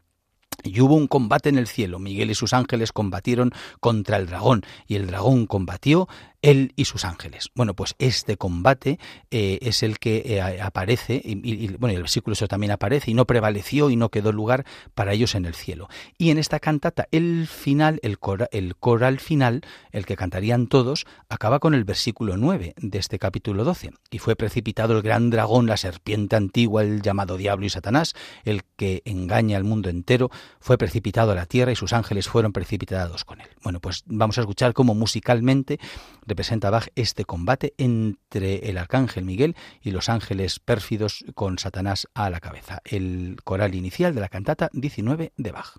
y 0.62 0.80
hubo 0.80 0.94
un 0.94 1.07
combate 1.07 1.48
en 1.48 1.59
el 1.59 1.66
cielo. 1.66 1.98
Miguel 1.98 2.30
y 2.30 2.35
sus 2.35 2.52
ángeles 2.52 2.92
combatieron 2.92 3.52
contra 3.80 4.16
el 4.16 4.26
dragón 4.26 4.62
y 4.87 4.96
el 4.96 5.07
dragón 5.07 5.46
combatió 5.46 6.09
él 6.44 6.72
y 6.76 6.85
sus 6.85 7.04
ángeles. 7.04 7.50
Bueno, 7.54 7.74
pues 7.74 7.94
este 7.98 8.37
combate 8.37 8.98
eh, 9.30 9.59
es 9.62 9.83
el 9.83 9.98
que 9.98 10.22
eh, 10.26 10.61
aparece, 10.61 11.20
y, 11.24 11.68
bueno, 11.78 11.96
el 11.96 12.02
versículo 12.02 12.35
eso 12.35 12.46
también 12.46 12.70
aparece, 12.70 13.11
y 13.11 13.14
no 13.14 13.24
prevaleció 13.26 13.88
y 13.88 13.96
no 13.96 14.11
quedó 14.11 14.30
lugar 14.30 14.66
para 14.94 15.14
ellos 15.14 15.35
en 15.35 15.46
el 15.46 15.54
cielo. 15.54 15.88
Y 16.18 16.30
en 16.30 16.38
esta 16.38 16.61
cantata, 16.61 17.09
el 17.12 17.46
final, 17.46 17.98
el, 18.02 18.18
el 18.52 18.76
coral 18.76 19.20
final, 19.20 19.62
el 19.90 20.04
que 20.04 20.16
cantarían 20.16 20.66
todos, 20.66 21.07
acaba 21.30 21.61
con 21.61 21.72
el 21.72 21.85
versículo 21.85 22.37
9 22.37 22.74
de 22.76 22.98
este 22.98 23.18
capítulo 23.18 23.64
12. 23.64 23.92
Y 24.11 24.18
fue 24.18 24.37
precipitado 24.37 24.94
el 24.96 25.02
gran 25.02 25.30
dragón, 25.30 25.66
la 25.66 25.78
serpiente 25.78 26.37
antigua, 26.37 26.83
el 26.83 27.00
llamado 27.00 27.38
diablo 27.38 27.64
y 27.64 27.70
Satanás, 27.70 28.14
el 28.44 28.64
que 28.76 29.00
engaña 29.07 29.57
al 29.57 29.64
mundo 29.64 29.88
entero, 29.88 30.30
fue 30.61 30.76
precipitado 30.76 31.33
a 31.33 31.35
la 31.35 31.46
tierra 31.46 31.72
y 31.72 31.76
sus 31.76 31.94
ángeles 31.94 32.28
fueron 32.28 32.52
precipitados 32.52 33.24
con 33.24 33.40
él. 33.40 33.48
Bueno, 33.62 33.80
pues 33.80 34.04
vamos 34.07 34.37
a 34.37 34.42
escuchar 34.42 34.74
cómo 34.74 34.94
musicalmente 34.94 35.78
representa 36.35 36.68
Bach 36.68 36.88
este 36.97 37.25
combate 37.25 37.75
entre 37.79 38.68
el 38.68 38.77
arcángel 38.77 39.25
Miguel 39.25 39.55
y 39.81 39.92
los 39.92 40.09
ángeles 40.09 40.59
pérfidos 40.59 41.25
con 41.37 41.61
Satanás 41.61 42.09
a 42.12 42.29
la 42.29 42.40
cabeza. 42.40 42.81
El 42.85 43.37
coral 43.44 43.77
inicial 43.77 44.16
de 44.16 44.20
la 44.20 44.29
cantata 44.29 44.68
19 44.73 45.33
de 45.37 45.53
Bach. 45.53 45.77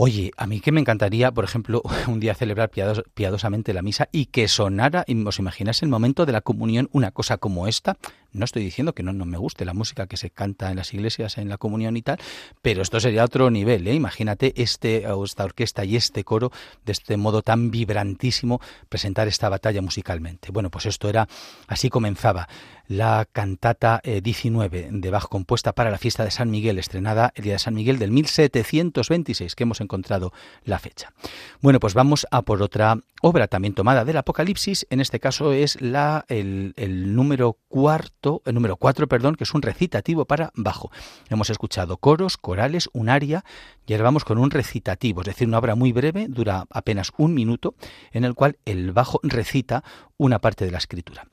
Oye, 0.00 0.30
a 0.36 0.46
mí 0.46 0.60
que 0.60 0.70
me 0.70 0.80
encantaría, 0.80 1.32
por 1.32 1.42
ejemplo, 1.42 1.82
un 2.06 2.20
día 2.20 2.36
celebrar 2.36 2.70
piadosamente 2.70 3.74
la 3.74 3.82
misa 3.82 4.08
y 4.12 4.26
que 4.26 4.46
sonara, 4.46 5.02
y 5.08 5.20
os 5.26 5.40
imagináis 5.40 5.82
el 5.82 5.88
momento 5.88 6.24
de 6.24 6.30
la 6.30 6.40
comunión, 6.40 6.88
una 6.92 7.10
cosa 7.10 7.38
como 7.38 7.66
esta. 7.66 7.98
No 8.32 8.44
estoy 8.44 8.62
diciendo 8.62 8.94
que 8.94 9.02
no, 9.02 9.12
no 9.12 9.24
me 9.24 9.38
guste 9.38 9.64
la 9.64 9.74
música 9.74 10.06
que 10.06 10.16
se 10.16 10.30
canta 10.30 10.70
en 10.70 10.76
las 10.76 10.92
iglesias 10.92 11.38
en 11.38 11.48
la 11.48 11.58
comunión 11.58 11.96
y 11.96 12.02
tal, 12.02 12.18
pero 12.62 12.82
esto 12.82 13.00
sería 13.00 13.24
otro 13.24 13.50
nivel. 13.50 13.86
¿eh? 13.86 13.94
Imagínate 13.94 14.52
este, 14.56 15.06
esta 15.24 15.44
orquesta 15.44 15.84
y 15.84 15.96
este 15.96 16.24
coro 16.24 16.52
de 16.84 16.92
este 16.92 17.16
modo 17.16 17.42
tan 17.42 17.70
vibrantísimo 17.70 18.60
presentar 18.88 19.28
esta 19.28 19.48
batalla 19.48 19.82
musicalmente. 19.82 20.52
Bueno, 20.52 20.70
pues 20.70 20.86
esto 20.86 21.08
era, 21.08 21.28
así 21.66 21.88
comenzaba 21.88 22.48
la 22.88 23.26
cantata 23.30 24.00
19 24.04 24.78
eh, 24.78 24.88
de 24.90 25.10
Bach 25.10 25.28
compuesta 25.28 25.72
para 25.74 25.90
la 25.90 25.98
fiesta 25.98 26.24
de 26.24 26.30
San 26.30 26.50
Miguel, 26.50 26.78
estrenada 26.78 27.32
el 27.34 27.44
día 27.44 27.52
de 27.54 27.58
San 27.58 27.74
Miguel 27.74 27.98
del 27.98 28.10
1726, 28.10 29.54
que 29.54 29.62
hemos 29.62 29.80
encontrado 29.80 30.32
la 30.64 30.78
fecha. 30.78 31.12
Bueno, 31.60 31.80
pues 31.80 31.94
vamos 31.94 32.26
a 32.30 32.42
por 32.42 32.62
otra 32.62 32.98
obra 33.20 33.48
también 33.48 33.74
tomada 33.74 34.04
del 34.04 34.16
Apocalipsis, 34.16 34.86
en 34.90 35.00
este 35.00 35.20
caso 35.20 35.52
es 35.52 35.80
la, 35.80 36.24
el, 36.28 36.72
número 37.14 37.58
cuarto, 37.68 38.17
el 38.44 38.54
número 38.54 38.76
cuatro, 38.76 39.06
perdón, 39.06 39.36
que 39.36 39.44
es 39.44 39.54
un 39.54 39.62
recitativo 39.62 40.24
para 40.24 40.50
bajo. 40.54 40.90
Hemos 41.28 41.50
escuchado 41.50 41.98
coros, 41.98 42.36
corales, 42.36 42.88
un 42.92 43.08
aria, 43.08 43.44
y 43.86 43.92
ahora 43.92 44.04
vamos 44.04 44.24
con 44.24 44.38
un 44.38 44.50
recitativo, 44.50 45.20
es 45.20 45.26
decir, 45.26 45.46
una 45.46 45.58
obra 45.58 45.74
muy 45.76 45.92
breve, 45.92 46.26
dura 46.28 46.66
apenas 46.70 47.12
un 47.16 47.34
minuto, 47.34 47.74
en 48.12 48.24
el 48.24 48.34
cual 48.34 48.58
el 48.64 48.92
bajo 48.92 49.20
recita 49.22 49.84
una 50.16 50.40
parte 50.40 50.64
de 50.64 50.72
la 50.72 50.78
escritura. 50.78 51.28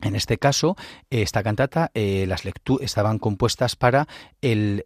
En 0.00 0.16
este 0.16 0.38
caso, 0.38 0.76
esta 1.10 1.42
cantata, 1.42 1.90
eh, 1.94 2.26
las 2.26 2.42
estaban 2.80 3.18
compuestas 3.18 3.76
para 3.76 4.08
el, 4.42 4.82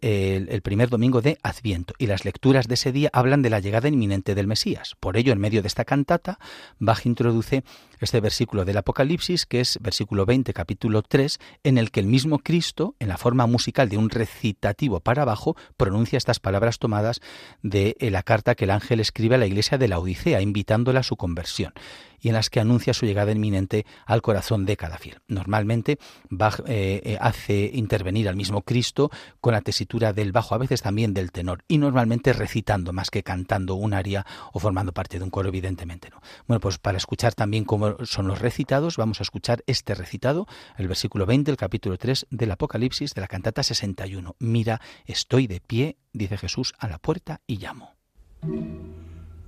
primer 0.63 0.89
domingo 0.89 1.21
de 1.21 1.37
Adviento 1.41 1.93
y 1.97 2.07
las 2.07 2.25
lecturas 2.25 2.67
de 2.67 2.75
ese 2.75 2.91
día 2.91 3.09
hablan 3.11 3.41
de 3.41 3.49
la 3.49 3.59
llegada 3.59 3.87
inminente 3.87 4.35
del 4.35 4.47
Mesías. 4.47 4.95
Por 4.99 5.17
ello, 5.17 5.33
en 5.33 5.39
medio 5.39 5.61
de 5.61 5.67
esta 5.67 5.83
cantata, 5.83 6.37
Bach 6.77 7.05
introduce 7.05 7.63
este 7.99 8.21
versículo 8.21 8.65
del 8.65 8.77
Apocalipsis, 8.77 9.45
que 9.45 9.61
es 9.61 9.79
versículo 9.81 10.25
20, 10.25 10.53
capítulo 10.53 11.01
3, 11.01 11.39
en 11.63 11.77
el 11.77 11.91
que 11.91 11.99
el 11.99 12.05
mismo 12.05 12.39
Cristo, 12.39 12.95
en 12.99 13.09
la 13.09 13.17
forma 13.17 13.47
musical 13.47 13.89
de 13.89 13.97
un 13.97 14.09
recitativo 14.09 14.99
para 14.99 15.23
abajo, 15.23 15.57
pronuncia 15.75 16.17
estas 16.17 16.39
palabras 16.39 16.79
tomadas 16.79 17.19
de 17.61 17.97
eh, 17.99 18.11
la 18.11 18.23
carta 18.23 18.55
que 18.55 18.65
el 18.65 18.71
ángel 18.71 18.99
escribe 18.99 19.35
a 19.35 19.39
la 19.39 19.47
iglesia 19.47 19.77
de 19.77 19.87
la 19.87 19.99
Odisea, 19.99 20.41
invitándola 20.41 21.01
a 21.01 21.03
su 21.03 21.17
conversión 21.17 21.73
y 22.21 22.29
en 22.29 22.33
las 22.33 22.49
que 22.49 22.59
anuncia 22.59 22.93
su 22.93 23.05
llegada 23.05 23.31
inminente 23.31 23.85
al 24.05 24.21
corazón 24.21 24.65
de 24.65 24.77
cada 24.77 24.97
fiel. 24.97 25.19
Normalmente 25.27 25.99
Bach 26.29 26.59
eh, 26.67 27.01
eh, 27.03 27.17
hace 27.19 27.71
intervenir 27.73 28.29
al 28.29 28.35
mismo 28.35 28.61
Cristo 28.61 29.09
con 29.41 29.53
la 29.53 29.61
tesitura 29.61 30.13
del 30.13 30.31
bajo, 30.31 30.55
a 30.55 30.57
veces 30.57 30.81
también 30.81 31.13
del 31.13 31.31
tenor, 31.31 31.63
y 31.67 31.77
normalmente 31.77 32.33
recitando 32.33 32.93
más 32.93 33.09
que 33.09 33.23
cantando 33.23 33.75
un 33.75 33.93
aria 33.93 34.25
o 34.53 34.59
formando 34.59 34.93
parte 34.93 35.17
de 35.17 35.23
un 35.23 35.29
coro, 35.29 35.49
evidentemente 35.49 36.09
no. 36.09 36.21
Bueno, 36.47 36.59
pues 36.59 36.77
para 36.77 36.97
escuchar 36.97 37.35
también 37.35 37.65
cómo 37.65 37.97
son 38.03 38.27
los 38.27 38.39
recitados, 38.39 38.97
vamos 38.97 39.19
a 39.19 39.23
escuchar 39.23 39.63
este 39.67 39.95
recitado, 39.95 40.47
el 40.77 40.87
versículo 40.87 41.25
20, 41.25 41.51
el 41.51 41.57
capítulo 41.57 41.97
3 41.97 42.27
del 42.29 42.51
Apocalipsis 42.51 43.13
de 43.13 43.21
la 43.21 43.27
cantata 43.27 43.63
61. 43.63 44.35
Mira, 44.39 44.81
estoy 45.05 45.47
de 45.47 45.61
pie, 45.61 45.97
dice 46.13 46.37
Jesús, 46.37 46.73
a 46.77 46.87
la 46.87 46.99
puerta 46.99 47.41
y 47.47 47.57
llamo. 47.57 47.95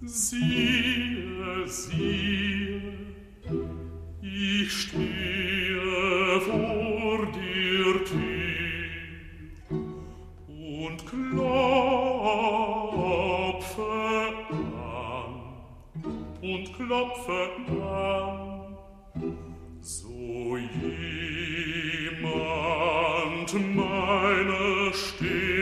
Ich 0.04 0.10
stehe 4.72 6.42
vor 6.42 7.28
dir 7.32 8.02
und 10.48 11.06
klopfe 11.06 11.44
an 14.74 15.32
und 16.42 16.74
klopfe 16.76 17.42
an, 17.70 18.78
so 19.82 20.58
jemand 20.58 22.40
meine 23.76 24.92
Stimme 24.94 25.61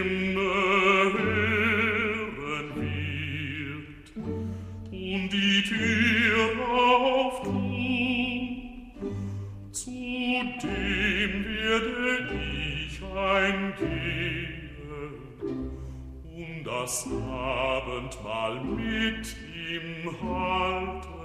mit 18.75 19.35
ihm 19.69 20.07
und 20.07 21.19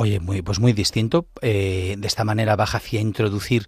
Oye, 0.00 0.20
muy, 0.20 0.42
pues 0.42 0.60
muy 0.60 0.72
distinto. 0.72 1.26
Eh, 1.42 1.96
de 1.98 2.06
esta 2.06 2.22
manera 2.22 2.54
baja 2.54 2.76
hacia 2.76 3.00
introducir 3.00 3.66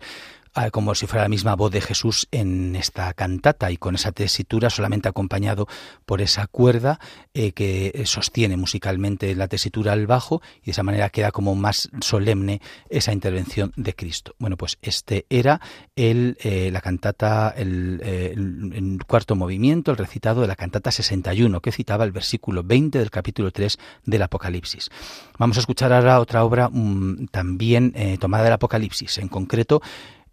como 0.72 0.94
si 0.94 1.06
fuera 1.06 1.24
la 1.24 1.28
misma 1.28 1.54
voz 1.54 1.70
de 1.70 1.80
Jesús 1.80 2.28
en 2.30 2.76
esta 2.76 3.12
cantata 3.14 3.70
y 3.70 3.76
con 3.76 3.94
esa 3.94 4.12
tesitura 4.12 4.70
solamente 4.70 5.08
acompañado 5.08 5.66
por 6.06 6.20
esa 6.20 6.46
cuerda 6.46 6.98
eh, 7.34 7.52
que 7.52 8.02
sostiene 8.04 8.56
musicalmente 8.56 9.34
la 9.34 9.48
tesitura 9.48 9.92
al 9.92 10.06
bajo 10.06 10.42
y 10.62 10.66
de 10.66 10.72
esa 10.72 10.82
manera 10.82 11.10
queda 11.10 11.30
como 11.30 11.54
más 11.54 11.88
solemne 12.00 12.60
esa 12.88 13.12
intervención 13.12 13.72
de 13.76 13.94
Cristo. 13.94 14.34
Bueno, 14.38 14.56
pues 14.56 14.78
este 14.82 15.26
era 15.30 15.60
el, 15.94 16.36
eh, 16.42 16.70
la 16.72 16.80
cantata, 16.80 17.54
el, 17.56 18.00
el, 18.02 18.98
cuarto 19.06 19.36
movimiento, 19.36 19.90
el 19.90 19.96
recitado 19.96 20.40
de 20.40 20.48
la 20.48 20.56
cantata 20.56 20.90
61 20.90 21.60
que 21.60 21.72
citaba 21.72 22.04
el 22.04 22.12
versículo 22.12 22.62
20 22.62 22.98
del 22.98 23.10
capítulo 23.10 23.50
3 23.50 23.78
del 24.04 24.22
Apocalipsis. 24.22 24.90
Vamos 25.38 25.56
a 25.56 25.60
escuchar 25.60 25.92
ahora 25.92 26.20
otra 26.20 26.44
obra 26.44 26.68
mm, 26.68 27.26
también 27.30 27.92
eh, 27.94 28.18
tomada 28.18 28.44
del 28.44 28.52
Apocalipsis, 28.54 29.18
en 29.18 29.28
concreto 29.28 29.80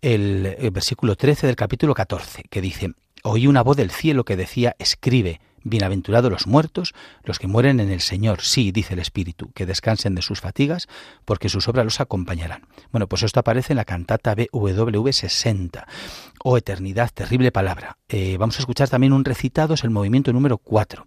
el, 0.01 0.55
versículo 0.71 1.15
13 1.15 1.47
del 1.47 1.55
capítulo 1.55 1.93
14, 1.93 2.43
que 2.49 2.61
dice, 2.61 2.91
oí 3.23 3.47
una 3.47 3.63
voz 3.63 3.77
del 3.77 3.91
cielo 3.91 4.25
que 4.25 4.35
decía, 4.35 4.75
escribe, 4.79 5.41
Bienaventurados 5.69 6.31
los 6.31 6.47
muertos, 6.47 6.93
los 7.23 7.39
que 7.39 7.47
mueren 7.47 7.79
en 7.79 7.91
el 7.91 8.01
Señor. 8.01 8.41
Sí, 8.41 8.71
dice 8.71 8.93
el 8.93 8.99
Espíritu, 8.99 9.51
que 9.53 9.65
descansen 9.65 10.15
de 10.15 10.21
sus 10.21 10.39
fatigas, 10.39 10.87
porque 11.25 11.49
sus 11.49 11.67
obras 11.67 11.85
los 11.85 11.99
acompañarán. 11.99 12.67
Bueno, 12.91 13.07
pues 13.07 13.23
esto 13.23 13.39
aparece 13.39 13.73
en 13.73 13.77
la 13.77 13.85
cantata 13.85 14.33
BWV 14.33 15.11
60. 15.11 15.87
Oh 16.43 16.57
eternidad, 16.57 17.11
terrible 17.13 17.51
palabra. 17.51 17.97
Eh, 18.07 18.37
vamos 18.39 18.55
a 18.57 18.59
escuchar 18.59 18.87
también 18.87 19.11
un 19.11 19.25
recitado, 19.25 19.73
es 19.73 19.83
el 19.83 19.89
movimiento 19.89 20.31
número 20.31 20.57
4. 20.57 21.05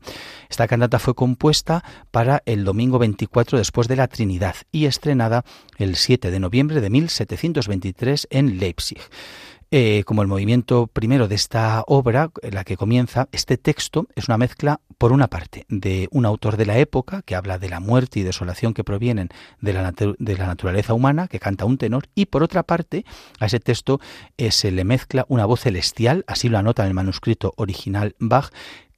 Esta 0.50 0.68
cantata 0.68 0.98
fue 0.98 1.14
compuesta 1.14 1.82
para 2.10 2.42
el 2.44 2.64
domingo 2.64 2.98
24 2.98 3.56
después 3.56 3.88
de 3.88 3.96
la 3.96 4.08
Trinidad 4.08 4.56
y 4.70 4.84
estrenada 4.84 5.44
el 5.78 5.96
7 5.96 6.30
de 6.30 6.40
noviembre 6.40 6.80
de 6.80 6.90
1723 6.90 8.28
en 8.30 8.58
Leipzig. 8.58 9.00
Eh, 9.72 10.02
como 10.04 10.22
el 10.22 10.26
movimiento 10.26 10.88
primero 10.88 11.28
de 11.28 11.36
esta 11.36 11.84
obra, 11.86 12.32
la 12.42 12.64
que 12.64 12.76
comienza, 12.76 13.28
este 13.30 13.56
texto 13.56 14.08
es 14.16 14.26
una 14.26 14.36
mezcla, 14.36 14.80
por 14.98 15.12
una 15.12 15.28
parte, 15.28 15.64
de 15.68 16.08
un 16.10 16.26
autor 16.26 16.56
de 16.56 16.66
la 16.66 16.76
época 16.78 17.22
que 17.22 17.36
habla 17.36 17.56
de 17.56 17.68
la 17.68 17.78
muerte 17.78 18.18
y 18.18 18.24
desolación 18.24 18.74
que 18.74 18.82
provienen 18.82 19.28
de 19.60 19.72
la, 19.72 19.92
de 19.92 20.36
la 20.36 20.46
naturaleza 20.48 20.92
humana, 20.92 21.28
que 21.28 21.38
canta 21.38 21.66
un 21.66 21.78
tenor, 21.78 22.08
y 22.16 22.26
por 22.26 22.42
otra 22.42 22.64
parte, 22.64 23.04
a 23.38 23.46
ese 23.46 23.60
texto 23.60 24.00
eh, 24.38 24.50
se 24.50 24.72
le 24.72 24.82
mezcla 24.82 25.24
una 25.28 25.46
voz 25.46 25.60
celestial, 25.60 26.24
así 26.26 26.48
lo 26.48 26.58
anota 26.58 26.82
en 26.82 26.88
el 26.88 26.94
manuscrito 26.94 27.54
original 27.56 28.16
Bach, 28.18 28.50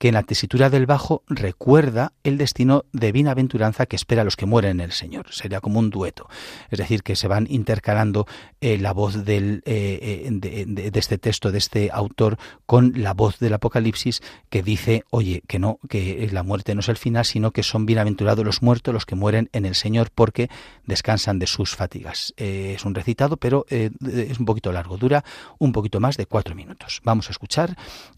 que 0.03 0.09
en 0.09 0.15
la 0.15 0.25
tesitura 0.25 0.69
del 0.69 0.85
bajo 0.85 1.23
recuerda 1.29 2.13
el 2.25 2.37
destino 2.37 2.87
de 2.93 3.13
bienaventuranza 3.13 3.87
que 3.87 3.95
espera 3.95 4.23
a 4.23 4.25
los 4.25 4.35
que 4.35 4.47
mueren 4.47 4.81
en 4.81 4.87
el 4.87 4.91
Señor. 4.91 5.27
Sería 5.31 5.61
como 5.61 5.79
un 5.79 5.91
dueto. 5.91 6.29
Es 6.73 6.81
decir, 6.81 7.05
que 7.05 7.15
se 7.15 7.29
van 7.29 7.47
intercalando 7.49 8.27
eh, 8.61 8.79
la 8.79 8.93
voz 8.93 9.15
eh, 9.15 9.61
eh, 9.65 10.29
de, 10.29 10.91
este 10.93 11.19
texto, 11.19 11.53
de 11.53 11.59
este 11.59 11.91
autor, 11.93 12.37
con 12.67 12.95
la 12.97 13.15
voz 13.15 13.39
del 13.39 13.55
Apocalipsis 13.55 14.23
que 14.51 14.65
dice, 14.65 15.05
oye, 15.11 15.45
que 15.47 15.61
no, 15.61 15.79
que 15.89 16.29
la 16.33 16.43
muerte 16.43 16.75
no 16.75 16.81
es 16.81 16.89
el 16.89 16.97
final, 16.97 17.25
sino 17.25 17.53
que 17.53 17.63
son 17.63 17.87
bienaventurados 17.87 18.45
los 18.45 18.61
muertos, 18.61 18.93
los 18.93 19.07
que 19.07 19.15
mueren 19.15 19.51
en 19.53 19.67
el 19.67 19.77
Señor, 19.77 20.11
porque 20.13 20.51
descansan 20.85 21.39
de 21.39 21.47
sus 21.47 21.77
fatigas. 21.77 22.35
es 22.37 22.85
un 22.85 22.97
recitado, 22.97 23.37
pero 23.37 23.67
es 23.69 24.41
un 24.41 24.47
poquito 24.47 24.73
largo, 24.73 24.97
dura 24.99 25.23
un 25.61 25.71
poquito 25.71 26.01
más 26.01 26.17
de 26.17 26.27
cuatro 26.27 26.57
minutos. 26.57 27.01
Vamos 27.05 27.29
a 27.29 27.31
escuchar 27.31 27.77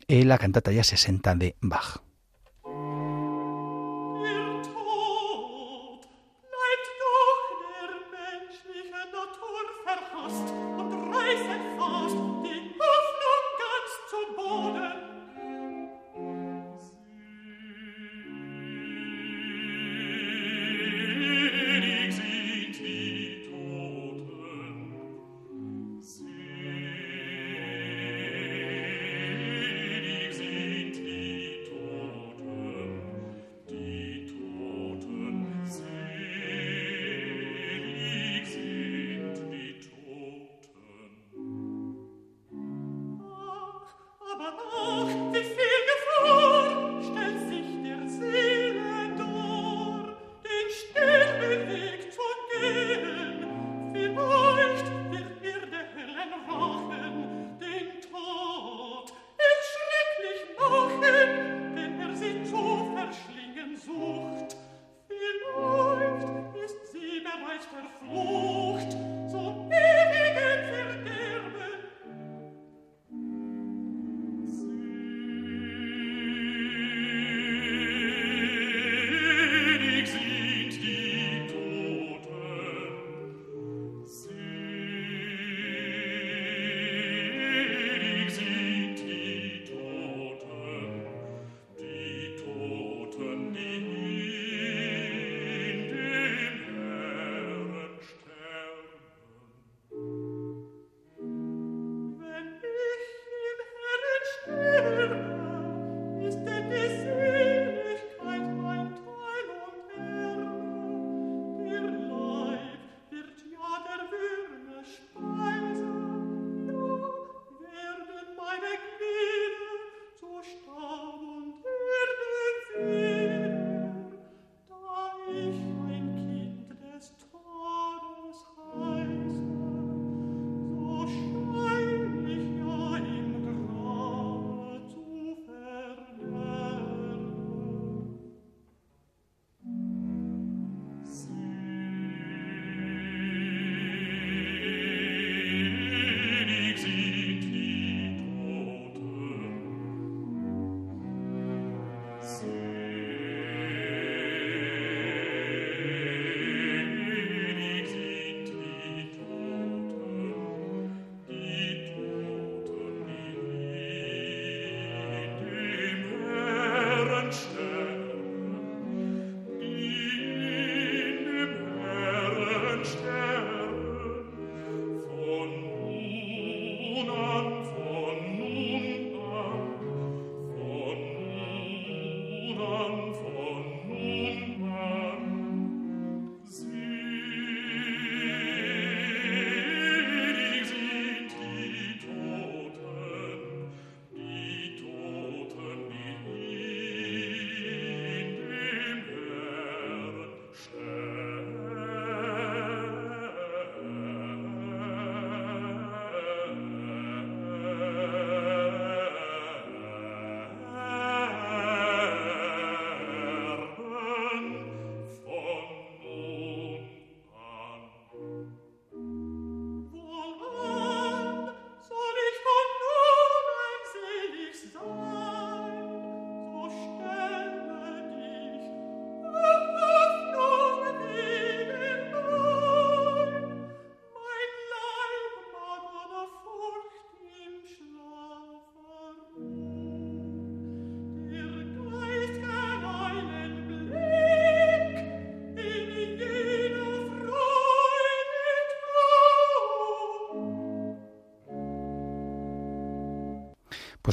la 0.09 0.39
cantata 0.39 0.73
ya 0.73 0.83
60 0.83 1.35
de 1.35 1.57
Bach. 1.75 1.99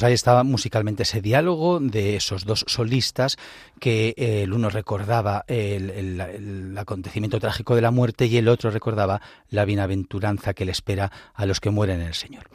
Pues 0.01 0.07
ahí 0.07 0.13
estaba 0.15 0.43
musicalmente 0.43 1.03
ese 1.03 1.21
diálogo 1.21 1.79
de 1.79 2.15
esos 2.15 2.43
dos 2.43 2.65
solistas 2.67 3.37
que 3.79 4.15
eh, 4.17 4.41
el 4.41 4.51
uno 4.51 4.71
recordaba 4.71 5.45
el, 5.45 6.75
acontecimiento 6.75 7.39
trágico 7.39 7.75
de 7.75 7.83
la 7.83 7.91
muerte 7.91 8.25
y 8.25 8.35
el 8.37 8.47
otro 8.47 8.71
recordaba 8.71 9.21
la 9.51 9.63
bienaventuranza 9.63 10.55
que 10.55 10.65
le 10.65 10.71
espera 10.71 11.11
a 11.35 11.45
los 11.45 11.59
que 11.59 11.69
mueren 11.69 12.01
en 12.01 12.07
el 12.07 12.15
Señor. 12.15 12.45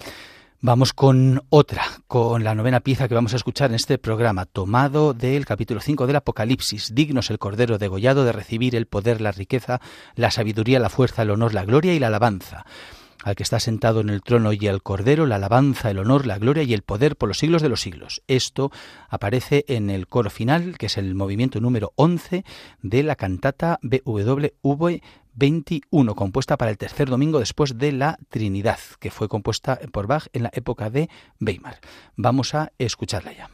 Vamos 0.61 0.93
con 0.93 1.45
otra, 1.49 1.85
con 2.09 2.43
la 2.43 2.57
novena 2.57 2.81
pieza 2.81 3.07
que 3.07 3.15
vamos 3.15 3.33
a 3.33 3.37
escuchar 3.37 3.71
en 3.71 3.77
este 3.77 3.97
programa, 3.97 4.45
tomado 4.47 5.15
del 5.15 5.47
capítulo 5.47 5.79
5 5.81 6.09
del 6.09 6.17
Apocalipsis. 6.17 6.97
Dignos 6.97 7.31
el 7.31 7.39
Cordero 7.39 7.79
degollado 7.79 8.25
de 8.25 8.33
recibir 8.33 8.75
el 8.75 8.87
poder, 8.87 9.21
la 9.21 9.31
riqueza, 9.31 9.81
la 10.17 10.33
sabiduría, 10.33 10.81
la 10.81 10.91
fuerza, 10.91 11.23
el 11.23 11.31
honor, 11.31 11.55
la 11.55 11.65
gloria 11.65 11.95
y 11.95 12.01
la 12.01 12.09
alabanza 12.09 12.67
al 13.27 13.35
que 13.35 13.43
está 13.43 13.59
sentado 13.59 14.01
en 14.01 14.09
el 14.09 14.23
trono 14.23 14.53
y 14.53 14.69
al 14.69 14.85
Cordero, 14.85 15.27
la 15.27 15.35
alabanza, 15.35 15.91
el 15.91 15.99
honor, 15.99 16.27
la 16.27 16.39
gloria 16.39 16.63
y 16.63 16.73
el 16.73 16.83
poder 16.83 17.17
por 17.17 17.29
los 17.29 17.39
siglos 17.39 17.61
de 17.61 17.69
los 17.69 17.81
siglos. 17.81 18.23
Esto 18.29 18.71
aparece 19.09 19.65
en 19.67 19.91
el 19.91 20.07
coro 20.07 20.31
final, 20.31 20.79
que 20.79 20.87
es 20.87 20.97
el 20.97 21.17
movimiento 21.17 21.61
número 21.61 21.93
11 21.97 22.45
de 22.83 23.03
la 23.03 23.17
cantata 23.17 23.81
BWV 23.83 25.01
21, 25.35 26.15
compuesta 26.15 26.57
para 26.57 26.71
el 26.71 26.79
tercer 26.79 27.11
domingo 27.11 27.41
después 27.41 27.77
de 27.77 27.91
la 27.91 28.17
Trinidad, 28.29 28.79
que 29.01 29.11
fue 29.11 29.29
compuesta 29.29 29.81
por 29.91 30.07
Bach 30.07 30.29
en 30.33 30.45
la 30.45 30.51
época 30.53 30.89
de 30.89 31.11
Weimar. 31.41 31.81
Vamos 32.15 32.55
a 32.55 32.71
escucharla 32.79 33.33
ya. 33.33 33.51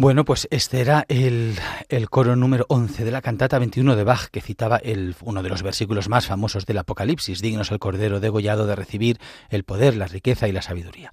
Bueno, 0.00 0.24
pues 0.24 0.46
este 0.52 0.80
era 0.80 1.04
el, 1.08 1.58
coro 2.08 2.36
número 2.36 2.66
11 2.68 3.04
de 3.04 3.10
la 3.10 3.20
cantata 3.20 3.58
21 3.58 3.96
de 3.96 4.04
Bach, 4.04 4.28
que 4.30 4.40
citaba 4.40 4.76
el, 4.76 5.16
uno 5.22 5.42
de 5.42 5.48
los 5.48 5.64
versículos 5.64 6.08
más 6.08 6.24
famosos 6.24 6.66
del 6.66 6.78
Apocalipsis, 6.78 7.42
dignos 7.42 7.72
el 7.72 7.80
Cordero 7.80 8.20
degollado 8.20 8.68
de 8.68 8.76
recibir 8.76 9.18
el 9.50 9.64
poder, 9.64 9.96
la 9.96 10.06
riqueza 10.06 10.46
y 10.46 10.52
la 10.52 10.62
sabiduría 10.62 11.10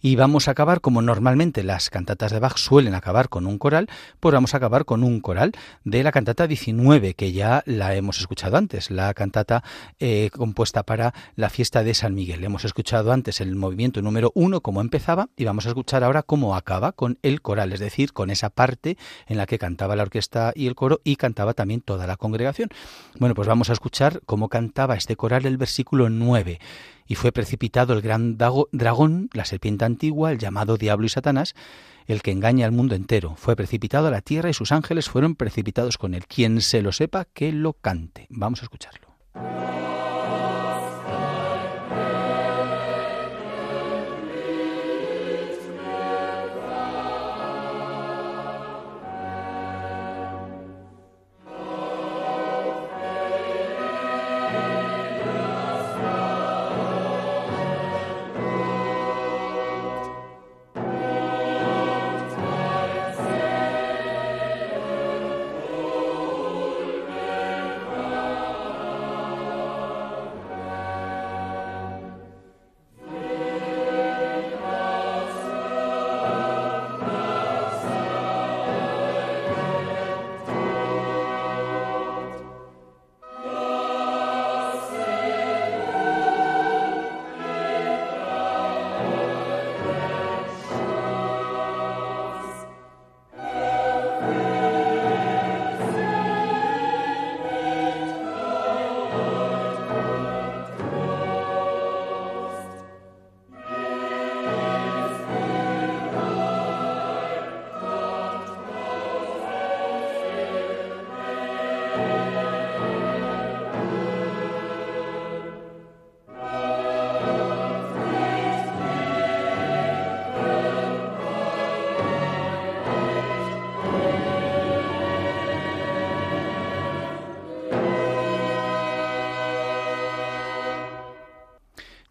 y 0.00 0.16
vamos 0.16 0.48
a 0.48 0.52
acabar 0.52 0.80
como 0.80 1.02
normalmente 1.02 1.62
las 1.62 1.90
cantatas 1.90 2.32
de 2.32 2.40
Bach 2.40 2.56
suelen 2.56 2.94
acabar 2.94 3.28
con 3.28 3.46
un 3.46 3.58
coral, 3.58 3.88
pues 4.18 4.32
vamos 4.32 4.54
a 4.54 4.56
acabar 4.56 4.84
con 4.84 5.04
un 5.04 5.20
coral 5.20 5.52
de 5.84 6.02
la 6.02 6.12
cantata 6.12 6.46
19 6.46 7.14
que 7.14 7.32
ya 7.32 7.62
la 7.66 7.94
hemos 7.94 8.18
escuchado 8.20 8.56
antes, 8.56 8.90
la 8.90 9.12
cantata 9.14 9.62
eh, 9.98 10.30
compuesta 10.32 10.82
para 10.82 11.14
la 11.36 11.50
fiesta 11.50 11.82
de 11.82 11.94
San 11.94 12.14
Miguel. 12.14 12.44
Hemos 12.44 12.64
escuchado 12.64 13.12
antes 13.12 13.40
el 13.40 13.54
movimiento 13.56 14.02
número 14.02 14.32
1 14.34 14.60
cómo 14.60 14.80
empezaba 14.80 15.28
y 15.36 15.44
vamos 15.44 15.66
a 15.66 15.70
escuchar 15.70 16.04
ahora 16.04 16.22
cómo 16.22 16.56
acaba 16.56 16.92
con 16.92 17.18
el 17.22 17.42
coral, 17.42 17.72
es 17.72 17.80
decir, 17.80 18.12
con 18.12 18.30
esa 18.30 18.50
parte 18.50 18.96
en 19.26 19.36
la 19.36 19.46
que 19.46 19.58
cantaba 19.58 19.96
la 19.96 20.02
orquesta 20.02 20.52
y 20.54 20.66
el 20.66 20.74
coro 20.74 21.00
y 21.04 21.16
cantaba 21.16 21.54
también 21.54 21.80
toda 21.80 22.06
la 22.06 22.16
congregación. 22.16 22.70
Bueno, 23.18 23.34
pues 23.34 23.48
vamos 23.48 23.70
a 23.70 23.72
escuchar 23.72 24.20
cómo 24.26 24.48
cantaba 24.48 24.96
este 24.96 25.16
coral 25.16 25.46
el 25.46 25.56
versículo 25.56 26.08
9 26.08 26.58
y 27.10 27.16
fue 27.16 27.32
precipitado 27.32 27.92
el 27.92 28.02
gran 28.02 28.38
dragón, 28.38 29.30
la 29.32 29.44
serpiente 29.44 29.84
antigua, 29.84 30.30
el 30.30 30.38
llamado 30.38 30.76
diablo 30.76 31.06
y 31.06 31.08
Satanás, 31.08 31.56
el 32.06 32.22
que 32.22 32.30
engaña 32.30 32.66
al 32.66 32.70
mundo 32.70 32.94
entero. 32.94 33.34
Fue 33.36 33.56
precipitado 33.56 34.06
a 34.06 34.12
la 34.12 34.20
tierra 34.20 34.48
y 34.48 34.54
sus 34.54 34.70
ángeles 34.70 35.08
fueron 35.08 35.34
precipitados 35.34 35.98
con 35.98 36.14
él. 36.14 36.28
Quien 36.28 36.60
se 36.60 36.82
lo 36.82 36.92
sepa, 36.92 37.24
que 37.24 37.50
lo 37.50 37.72
cante. 37.72 38.28
Vamos 38.30 38.60
a 38.62 38.66
escucharlo. 38.66 39.08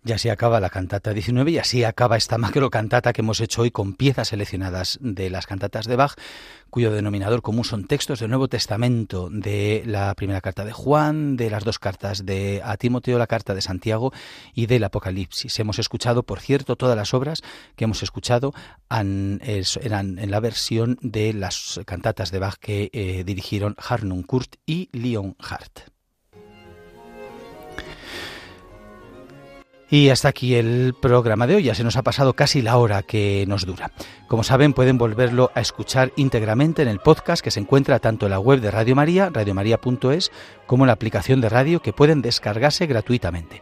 Y 0.10 0.12
así 0.12 0.30
acaba 0.30 0.60
la 0.60 0.72
cantata 0.72 1.14
19 1.14 1.52
y 1.52 1.60
así 1.60 1.84
acaba 1.84 2.18
esta 2.18 2.40
macro 2.40 2.72
cantata 2.72 3.14
que 3.14 3.22
hemos 3.22 3.42
hecho 3.42 3.62
hoy 3.62 3.70
con 3.70 3.94
piezas 3.94 4.30
seleccionadas 4.30 4.98
de 5.02 5.30
las 5.30 5.46
cantatas 5.46 5.86
de 5.86 5.96
Bach, 5.96 6.16
cuyo 6.72 6.92
denominador 6.92 7.44
común 7.44 7.64
son 7.64 7.86
textos 7.86 8.20
del 8.20 8.32
Nuevo 8.32 8.48
Testamento, 8.48 9.30
de 9.30 9.84
la 9.86 10.16
primera 10.16 10.42
carta 10.42 10.66
de 10.66 10.72
Juan, 10.72 11.38
de 11.38 11.52
las 11.52 11.64
dos 11.64 11.78
cartas 11.78 12.26
de 12.26 12.60
a 12.66 12.76
Timoteo, 12.78 13.20
la 13.20 13.28
carta 13.28 13.54
de 13.54 13.62
Santiago 13.62 14.12
y 14.56 14.66
del 14.66 14.84
Apocalipsis. 14.84 15.60
Hemos 15.60 15.78
escuchado, 15.78 16.24
por 16.24 16.40
cierto, 16.40 16.76
todas 16.76 16.98
las 16.98 17.14
obras 17.14 17.44
que 17.76 17.84
hemos 17.84 18.02
escuchado 18.02 18.52
eran 18.90 19.40
en 20.18 20.32
la 20.32 20.40
versión 20.40 20.98
de 21.04 21.34
las 21.34 21.82
cantatas 21.86 22.32
de 22.32 22.40
Bach 22.40 22.56
que 22.60 22.90
eh, 22.94 23.24
dirigieron 23.24 23.76
Harnum 23.78 24.24
Kurt 24.24 24.56
y 24.66 24.90
Leon 24.92 25.36
Hart. 25.38 25.82
Y 29.92 30.10
hasta 30.10 30.28
aquí 30.28 30.54
el 30.54 30.94
programa 31.00 31.48
de 31.48 31.56
hoy. 31.56 31.64
Ya 31.64 31.74
se 31.74 31.84
nos 31.84 31.98
ha 31.98 32.04
pasado 32.04 32.34
casi 32.34 32.62
la 32.62 32.78
hora 32.78 33.02
que 33.02 33.46
nos 33.48 33.66
dura. 33.66 33.92
Como 34.28 34.44
saben, 34.44 34.74
pueden 34.74 35.00
volverlo 35.00 35.52
a 35.56 35.62
escuchar 35.62 36.12
íntegramente 36.16 36.84
en 36.84 36.88
el 36.88 37.00
podcast 37.00 37.44
que 37.44 37.50
se 37.50 37.60
encuentra 37.60 37.98
tanto 37.98 38.28
en 38.28 38.32
la 38.32 38.40
web 38.40 38.62
de 38.62 38.70
Radio 38.70 38.96
María, 38.96 39.30
radiomaria.es, 39.34 40.32
como 40.68 40.84
en 40.84 40.88
la 40.88 40.94
aplicación 40.94 41.42
de 41.42 41.50
radio 41.50 41.82
que 41.82 41.94
pueden 41.94 42.22
descargarse 42.22 42.86
gratuitamente. 42.86 43.62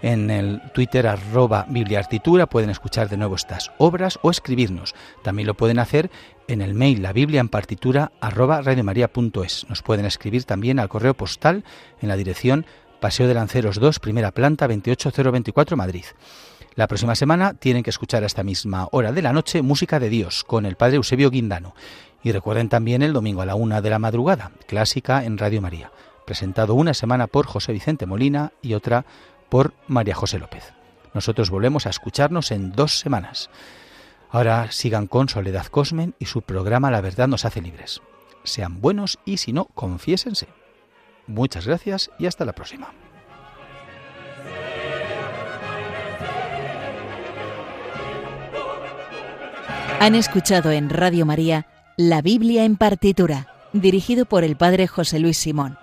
En 0.00 0.30
el 0.30 0.62
Twitter 0.72 1.06
arroba 1.06 1.66
Bibliartitura 1.68 2.46
pueden 2.46 2.70
escuchar 2.70 3.08
de 3.08 3.16
nuevo 3.16 3.34
estas 3.34 3.72
obras 3.78 4.18
o 4.22 4.30
escribirnos. 4.30 4.94
También 5.22 5.48
lo 5.48 5.54
pueden 5.54 5.80
hacer 5.80 6.10
en 6.46 6.62
el 6.62 6.74
mail 6.74 7.02
la 7.02 7.12
Biblia 7.12 7.40
en 7.40 7.48
partitura 7.48 8.12
arroba 8.20 8.62
radiomaria.es. 8.62 9.66
Nos 9.68 9.82
pueden 9.82 10.06
escribir 10.06 10.44
también 10.44 10.78
al 10.78 10.88
correo 10.88 11.14
postal 11.14 11.64
en 12.00 12.08
la 12.08 12.16
dirección 12.16 12.64
Paseo 13.00 13.28
de 13.28 13.34
Lanceros 13.34 13.78
2, 13.78 14.00
primera 14.00 14.32
planta, 14.32 14.66
28024 14.66 15.76
Madrid. 15.76 16.04
La 16.74 16.88
próxima 16.88 17.14
semana 17.14 17.54
tienen 17.54 17.84
que 17.84 17.90
escuchar 17.90 18.24
a 18.24 18.26
esta 18.26 18.42
misma 18.42 18.88
hora 18.90 19.12
de 19.12 19.22
la 19.22 19.32
noche 19.32 19.62
Música 19.62 20.00
de 20.00 20.08
Dios 20.08 20.42
con 20.42 20.66
el 20.66 20.74
padre 20.74 20.96
Eusebio 20.96 21.30
Guindano. 21.30 21.74
Y 22.24 22.32
recuerden 22.32 22.68
también 22.68 23.02
el 23.02 23.12
domingo 23.12 23.42
a 23.42 23.46
la 23.46 23.54
una 23.54 23.80
de 23.80 23.90
la 23.90 24.00
madrugada, 24.00 24.50
clásica 24.66 25.24
en 25.24 25.38
Radio 25.38 25.62
María, 25.62 25.92
presentado 26.26 26.74
una 26.74 26.92
semana 26.92 27.28
por 27.28 27.46
José 27.46 27.72
Vicente 27.72 28.04
Molina 28.04 28.52
y 28.62 28.74
otra 28.74 29.04
por 29.48 29.74
María 29.86 30.16
José 30.16 30.40
López. 30.40 30.72
Nosotros 31.14 31.50
volvemos 31.50 31.86
a 31.86 31.90
escucharnos 31.90 32.50
en 32.50 32.72
dos 32.72 32.98
semanas. 32.98 33.48
Ahora 34.28 34.72
sigan 34.72 35.06
con 35.06 35.28
Soledad 35.28 35.66
Cosmen 35.66 36.16
y 36.18 36.26
su 36.26 36.42
programa 36.42 36.90
La 36.90 37.00
verdad 37.00 37.28
nos 37.28 37.44
hace 37.44 37.62
libres. 37.62 38.02
Sean 38.42 38.80
buenos 38.80 39.18
y 39.24 39.36
si 39.36 39.52
no, 39.52 39.66
confiésense. 39.66 40.48
Muchas 41.28 41.66
gracias 41.66 42.10
y 42.18 42.26
hasta 42.26 42.44
la 42.44 42.52
próxima. 42.52 42.92
Han 50.00 50.14
escuchado 50.14 50.70
en 50.70 50.90
Radio 50.90 51.26
María 51.26 51.66
La 51.96 52.22
Biblia 52.22 52.64
en 52.64 52.76
partitura, 52.76 53.48
dirigido 53.72 54.24
por 54.24 54.42
el 54.42 54.56
Padre 54.56 54.86
José 54.86 55.18
Luis 55.18 55.36
Simón. 55.36 55.76